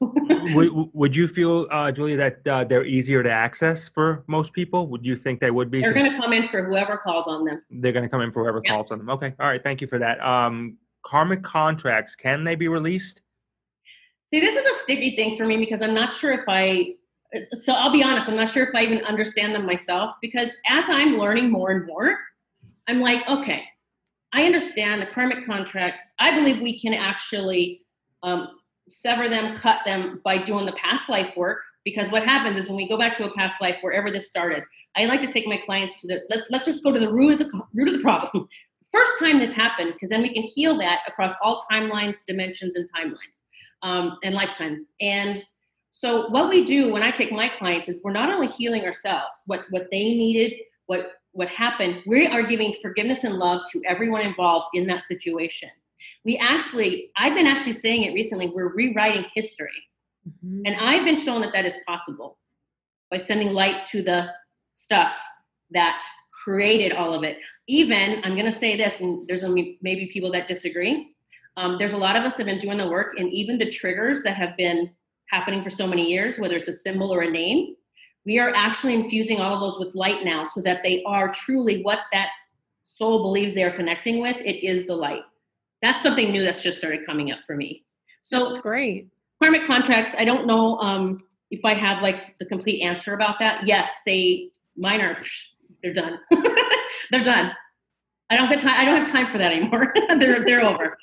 [0.54, 4.88] would, would you feel, uh, Julia, that uh, they're easier to access for most people?
[4.88, 5.80] Would you think they would be?
[5.80, 7.62] They're going to come in for whoever calls on them.
[7.70, 8.72] they're going to come in for whoever Yeah.
[8.72, 9.10] calls on them.
[9.10, 10.20] Okay, all right, thank you for that.
[10.20, 13.22] Um, karmic contracts can they be released?
[14.26, 16.94] See, this is a sticky thing for me because I'm not sure if I.
[17.52, 20.84] So I'll be honest, I'm not sure if I even understand them myself because as
[20.88, 22.16] I'm learning more and more,
[22.88, 23.64] I'm like, okay,
[24.32, 26.02] I understand the karmic contracts.
[26.18, 27.82] I believe we can actually
[28.22, 28.48] um,
[28.88, 31.62] sever them, cut them by doing the past life work.
[31.84, 34.62] Because what happens is when we go back to a past life, wherever this started,
[34.96, 37.34] I like to take my clients to the let's let's just go to the root
[37.34, 38.48] of the root of the problem.
[38.92, 42.88] First time this happened, because then we can heal that across all timelines, dimensions, and
[42.92, 43.42] timelines,
[43.82, 44.86] um, and lifetimes.
[45.00, 45.44] And
[45.90, 49.44] so what we do when I take my clients is we're not only healing ourselves,
[49.46, 54.22] what what they needed, what what happened, we are giving forgiveness and love to everyone
[54.22, 55.68] involved in that situation.
[56.24, 59.70] We actually, I've been actually saying it recently, we're rewriting history.
[60.28, 60.62] Mm-hmm.
[60.66, 62.38] And I've been shown that that is possible
[63.08, 64.30] by sending light to the
[64.72, 65.12] stuff
[65.70, 66.04] that
[66.44, 67.38] created all of it.
[67.68, 69.44] Even, I'm going to say this, and there's
[69.80, 71.14] maybe people that disagree.
[71.56, 74.24] Um, there's a lot of us have been doing the work, and even the triggers
[74.24, 74.90] that have been
[75.30, 77.76] happening for so many years, whether it's a symbol or a name,
[78.28, 81.82] we are actually infusing all of those with light now so that they are truly
[81.82, 82.28] what that
[82.82, 84.36] soul believes they are connecting with.
[84.36, 85.22] It is the light.
[85.80, 87.86] That's something new that's just started coming up for me.
[88.20, 89.08] So that's great.
[89.42, 91.18] Karmic contracts, I don't know um,
[91.50, 93.66] if I have like the complete answer about that.
[93.66, 95.18] Yes, they mine are
[95.82, 96.20] they're done.
[97.10, 97.52] they're done.
[98.28, 98.78] I don't get time.
[98.78, 99.94] I don't have time for that anymore.
[100.18, 100.98] they're they're over.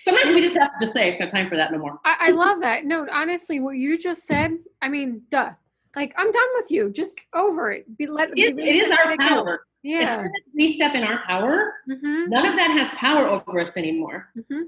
[0.00, 2.28] Sometimes we just have to just say, "I've got time for that no more." I,
[2.28, 2.84] I love that.
[2.84, 4.56] No, honestly, what you just said.
[4.80, 5.50] I mean, duh.
[5.96, 6.90] Like I'm done with you.
[6.90, 7.96] Just over it.
[7.98, 8.30] Be let.
[8.30, 9.44] It, be, it is our power.
[9.44, 9.62] Go.
[9.82, 10.26] Yeah.
[10.54, 12.28] we step in our power, mm-hmm.
[12.28, 14.28] none of that has power over us anymore.
[14.36, 14.62] Mm-hmm.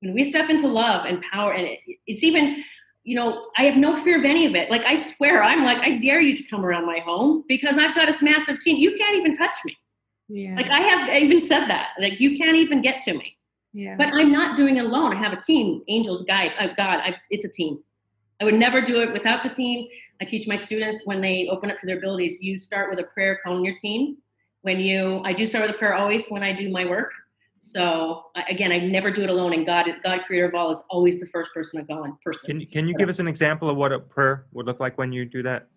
[0.00, 2.62] When we step into love and power, and it, it's even,
[3.04, 4.70] you know, I have no fear of any of it.
[4.70, 7.94] Like I swear, I'm like, I dare you to come around my home because I've
[7.94, 8.76] got this massive team.
[8.76, 9.76] You can't even touch me.
[10.28, 10.56] Yeah.
[10.56, 11.90] Like I have I even said that.
[11.98, 13.36] Like you can't even get to me.
[13.72, 13.96] Yeah.
[13.96, 15.12] But I'm not doing it alone.
[15.12, 16.54] I have a team, angels, guides.
[16.58, 17.82] I've got, I, it's a team.
[18.40, 19.88] I would never do it without the team.
[20.20, 23.04] I teach my students when they open up to their abilities, you start with a
[23.04, 24.16] prayer calling your team.
[24.62, 27.12] When you, I do start with a prayer always when I do my work.
[27.64, 31.18] So again, I never do it alone, and God, God, Creator of all, is always
[31.18, 32.18] the first person I go on.
[32.22, 32.46] Person.
[32.46, 35.12] Can Can you give us an example of what a prayer would look like when
[35.12, 35.68] you do that?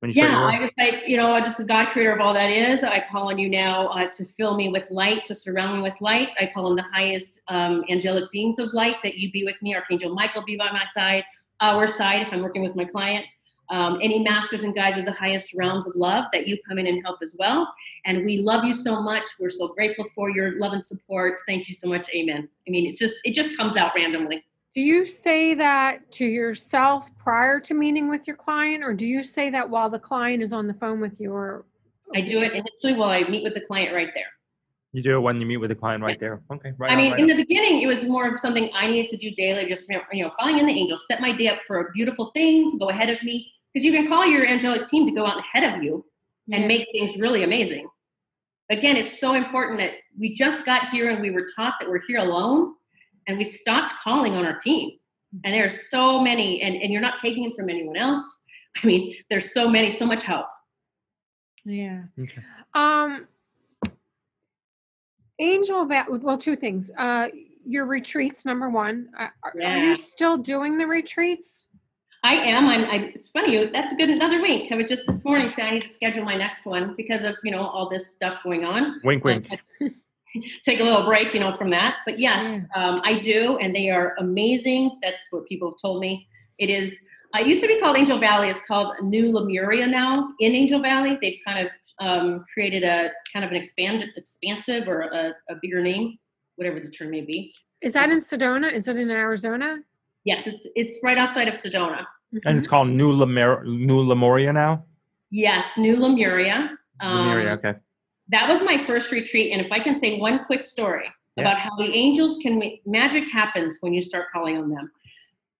[0.00, 2.50] When you yeah, I just like you know, just the God, Creator of all that
[2.50, 2.82] is.
[2.82, 6.00] I call on you now uh, to fill me with light, to surround me with
[6.00, 6.34] light.
[6.40, 9.74] I call on the highest um, angelic beings of light that you be with me.
[9.74, 11.24] Archangel Michael be by my side,
[11.60, 13.24] our side if I'm working with my client
[13.70, 16.86] um, any masters and guides of the highest realms of love that you come in
[16.86, 17.72] and help as well.
[18.04, 19.24] And we love you so much.
[19.40, 21.40] We're so grateful for your love and support.
[21.46, 22.08] Thank you so much.
[22.14, 22.48] Amen.
[22.68, 24.44] I mean, it's just it just comes out randomly.
[24.74, 29.22] Do you say that to yourself prior to meeting with your client, or do you
[29.22, 31.32] say that while the client is on the phone with you?
[31.32, 31.64] Or
[32.14, 34.26] I do it initially while I meet with the client right there.
[34.94, 36.40] You do it when you meet with the client right there.
[36.52, 36.92] Okay, right.
[36.92, 39.32] I mean, right in the beginning, it was more of something I needed to do
[39.32, 42.76] daily, just you know, calling in the angels, set my day up for beautiful things,
[42.78, 45.74] go ahead of me, because you can call your angelic team to go out ahead
[45.74, 46.06] of you
[46.52, 47.88] and make things really amazing.
[48.70, 52.00] Again, it's so important that we just got here and we were taught that we're
[52.06, 52.74] here alone,
[53.26, 54.92] and we stopped calling on our team.
[55.42, 58.42] And there's so many, and, and you're not taking it from anyone else.
[58.80, 60.46] I mean, there's so many, so much help.
[61.64, 62.02] Yeah.
[62.16, 62.42] Okay.
[62.74, 63.26] Um,
[65.38, 66.90] Angel well, two things.
[66.96, 67.28] Uh,
[67.66, 69.08] your retreats, number one.
[69.18, 69.74] Uh, are, yeah.
[69.74, 71.66] are you still doing the retreats?
[72.22, 72.68] I am.
[72.68, 73.66] I'm, I'm, It's funny.
[73.66, 74.72] That's a good another week.
[74.72, 77.36] I was just this morning saying I need to schedule my next one because of
[77.44, 79.00] you know all this stuff going on.
[79.04, 79.48] Wink, wink.
[80.64, 81.96] take a little break, you know, from that.
[82.06, 84.98] But yes, um, I do, and they are amazing.
[85.02, 86.26] That's what people have told me.
[86.58, 87.04] It is.
[87.34, 88.48] Uh, it used to be called Angel Valley.
[88.48, 90.30] It's called New Lemuria now.
[90.40, 95.02] In Angel Valley, they've kind of um, created a kind of an expanded, expansive, or
[95.02, 96.18] a, a bigger name,
[96.56, 97.52] whatever the term may be.
[97.80, 98.72] Is that in Sedona?
[98.72, 99.80] Is it in Arizona?
[100.24, 102.06] Yes, it's it's right outside of Sedona.
[102.32, 102.48] Mm-hmm.
[102.48, 104.84] And it's called New Lemuria, New Lemuria now.
[105.30, 106.78] Yes, New Lemuria.
[107.00, 107.74] Um, Lemuria, okay.
[108.28, 111.42] That was my first retreat, and if I can say one quick story yeah.
[111.42, 114.90] about how the angels can magic happens when you start calling on them.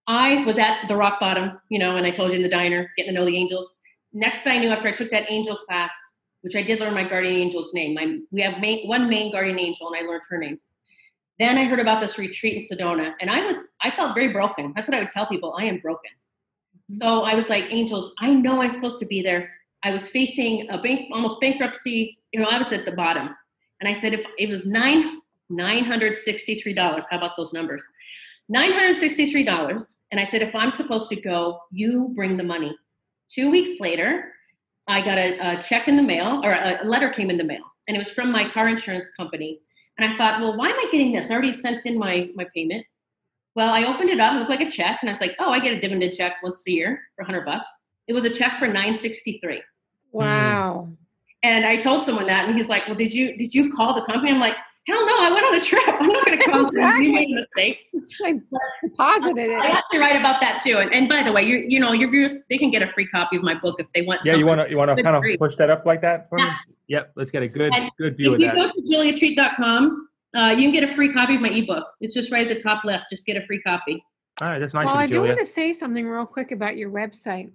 [0.07, 2.91] I was at the rock bottom, you know, and I told you in the diner,
[2.97, 3.75] getting to know the angels.
[4.13, 5.95] Next I knew after I took that angel class,
[6.43, 7.95] which I did learn my guardian angel's name.
[7.95, 10.61] My, we have main, one main guardian angel, and I learned her name.
[11.39, 14.73] Then I heard about this retreat in Sedona, and I was I felt very broken.
[14.77, 15.55] That's what I would tell people.
[15.59, 16.11] I am broken.
[16.11, 16.95] Mm-hmm.
[16.95, 19.51] So I was like, angels, I know I'm supposed to be there.
[19.83, 22.19] I was facing a bank, almost bankruptcy.
[22.33, 23.35] You know, I was at the bottom.
[23.81, 27.83] And I said, if it was nine, $963, how about those numbers?
[28.53, 29.97] $963.
[30.11, 32.77] And I said, if I'm supposed to go, you bring the money.
[33.29, 34.33] Two weeks later,
[34.87, 37.45] I got a, a check in the mail, or a, a letter came in the
[37.45, 39.61] mail, and it was from my car insurance company.
[39.99, 41.31] And I thought, well, why am I getting this?
[41.31, 42.85] I already sent in my, my payment.
[43.55, 45.37] Well, I opened it up and it looked like a check, and I was like,
[45.39, 47.71] "Oh, I get a dividend check once a year for 100 bucks."
[48.09, 49.55] It was a check for 963.
[49.55, 49.61] Hmm.
[50.13, 50.89] Wow.
[51.43, 54.05] And I told someone that, and he's like, "Well, did you did you call the
[54.07, 54.57] company?" I'm like,
[54.87, 55.83] Hell no, I went on a trip.
[55.87, 56.67] I'm not going to come.
[56.67, 57.07] Exactly.
[57.07, 57.79] You made a mistake.
[58.25, 58.41] I
[58.83, 59.51] deposited it.
[59.51, 59.75] I it.
[59.75, 60.77] actually write about that too.
[60.79, 63.07] And, and by the way, you you know your viewers they can get a free
[63.07, 64.21] copy of my book if they want.
[64.25, 66.29] Yeah, you want to you want to Good kind of push that up like that
[66.29, 66.45] for me?
[66.45, 66.57] Yeah.
[66.89, 67.13] Yep.
[67.17, 68.57] Let's get a good And good view of that.
[68.57, 71.87] If you go to juliatreat.com, uh, you can get a free copy of my ebook.
[72.01, 73.07] It's just right at the top left.
[73.09, 74.05] Just get a free copy.
[74.41, 76.51] All right, that's nice well, of I you, do want to say something real quick
[76.51, 77.53] about your website.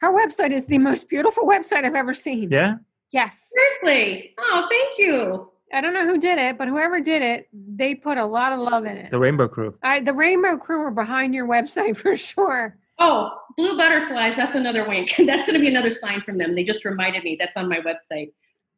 [0.00, 2.50] Her website is the most beautiful website I've ever seen.
[2.50, 2.76] Yeah.
[3.12, 3.52] Yes.
[3.82, 4.34] Seriously.
[4.38, 5.48] Oh, thank you.
[5.74, 8.58] I don't know who did it, but whoever did it, they put a lot of
[8.60, 9.10] love in it.
[9.10, 9.74] The Rainbow Crew.
[9.82, 12.76] I, the Rainbow Crew are behind your website for sure.
[12.98, 14.36] Oh, blue butterflies.
[14.36, 15.14] That's another wink.
[15.26, 16.54] that's going to be another sign from them.
[16.54, 17.36] They just reminded me.
[17.38, 18.32] That's on my website.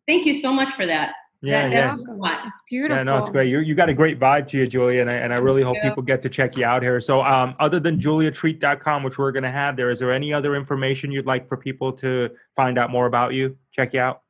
[0.07, 1.14] Thank you so much for that.
[1.43, 1.97] Yeah, That- yeah.
[1.97, 2.39] that- What?
[2.47, 2.97] It's beautiful.
[2.97, 3.51] Yeah, no, it's great.
[3.51, 5.76] You you got a great vibe to you, Julia, and I, and I really hope
[5.76, 5.89] Yeah.
[5.91, 7.01] people get to check you out here.
[7.01, 10.55] So, um, other than juliatreat.com, which we're going to have there, is there any other
[10.57, 13.59] information you'd like for people to find out more about you?
[13.72, 14.22] Check you out.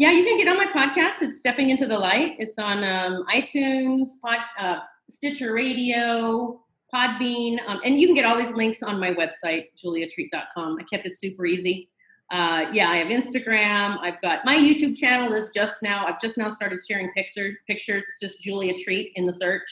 [0.00, 1.20] Yeah, you can get on my podcast.
[1.20, 2.36] It's Stepping Into the Light.
[2.38, 4.78] It's on um, iTunes, pod, uh,
[5.10, 6.58] Stitcher Radio,
[6.90, 10.78] Podbean, um, and you can get all these links on my website, juliatreat.com.
[10.80, 11.90] I kept it super easy.
[12.30, 13.98] Uh, yeah, I have Instagram.
[14.00, 16.06] I've got my YouTube channel is just now.
[16.06, 17.54] I've just now started sharing pictures.
[17.66, 18.02] Pictures.
[18.02, 19.68] It's just Julia Treat in the search.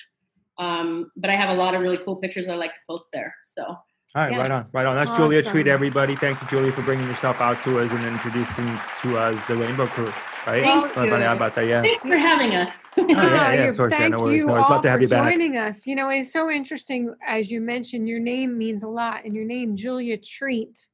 [0.59, 3.35] Um, but I have a lot of really cool pictures I like to post there.
[3.45, 3.79] So
[4.14, 4.38] All right, Yeah.
[4.38, 4.96] right on, right on.
[4.96, 5.52] That's Julia Awesome.
[5.52, 6.16] Treat, everybody.
[6.16, 8.66] Thank you, Julia, for bringing yourself out to us and introducing
[9.02, 10.06] to us the Rainbow Crew.
[10.46, 10.62] Right?
[10.62, 11.26] Thank Wanna you.
[11.26, 11.82] about that, yeah.
[11.82, 12.86] thanks for having us.
[12.96, 14.64] Oh, yeah, yeah, you're- of course, yeah, Thank no worries, you no worries.
[14.66, 15.30] all Love to have for you back.
[15.30, 15.86] joining us.
[15.86, 18.09] You know, it's so interesting as you mentioned.
[18.09, 20.88] Your name means a lot, and your name Julia Treat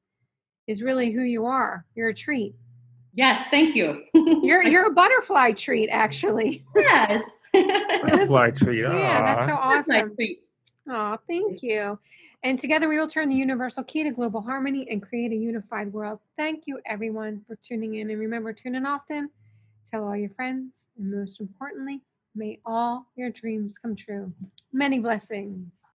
[0.66, 1.84] is really who you are.
[1.94, 2.54] You're a treat.
[3.12, 4.02] yes, thank you.
[4.42, 6.64] You're you're a butterfly treat, actually.
[6.74, 7.22] yes.
[7.52, 8.80] Butterfly Treat.
[8.80, 9.70] Yeah, that's so aw.
[9.74, 10.16] That's my awesome.
[10.16, 10.40] treat.
[10.90, 11.96] Oh, thank you.
[12.44, 15.90] And together we will turn the universal key to global harmony and create a unified
[15.90, 16.20] world.
[16.36, 18.10] Thank you, everyone, for tuning in.
[18.10, 19.30] And remember, tune in often,
[19.90, 22.02] tell all your friends, and most importantly,
[22.34, 24.30] may all your dreams come true.
[24.74, 25.90] Many blessings.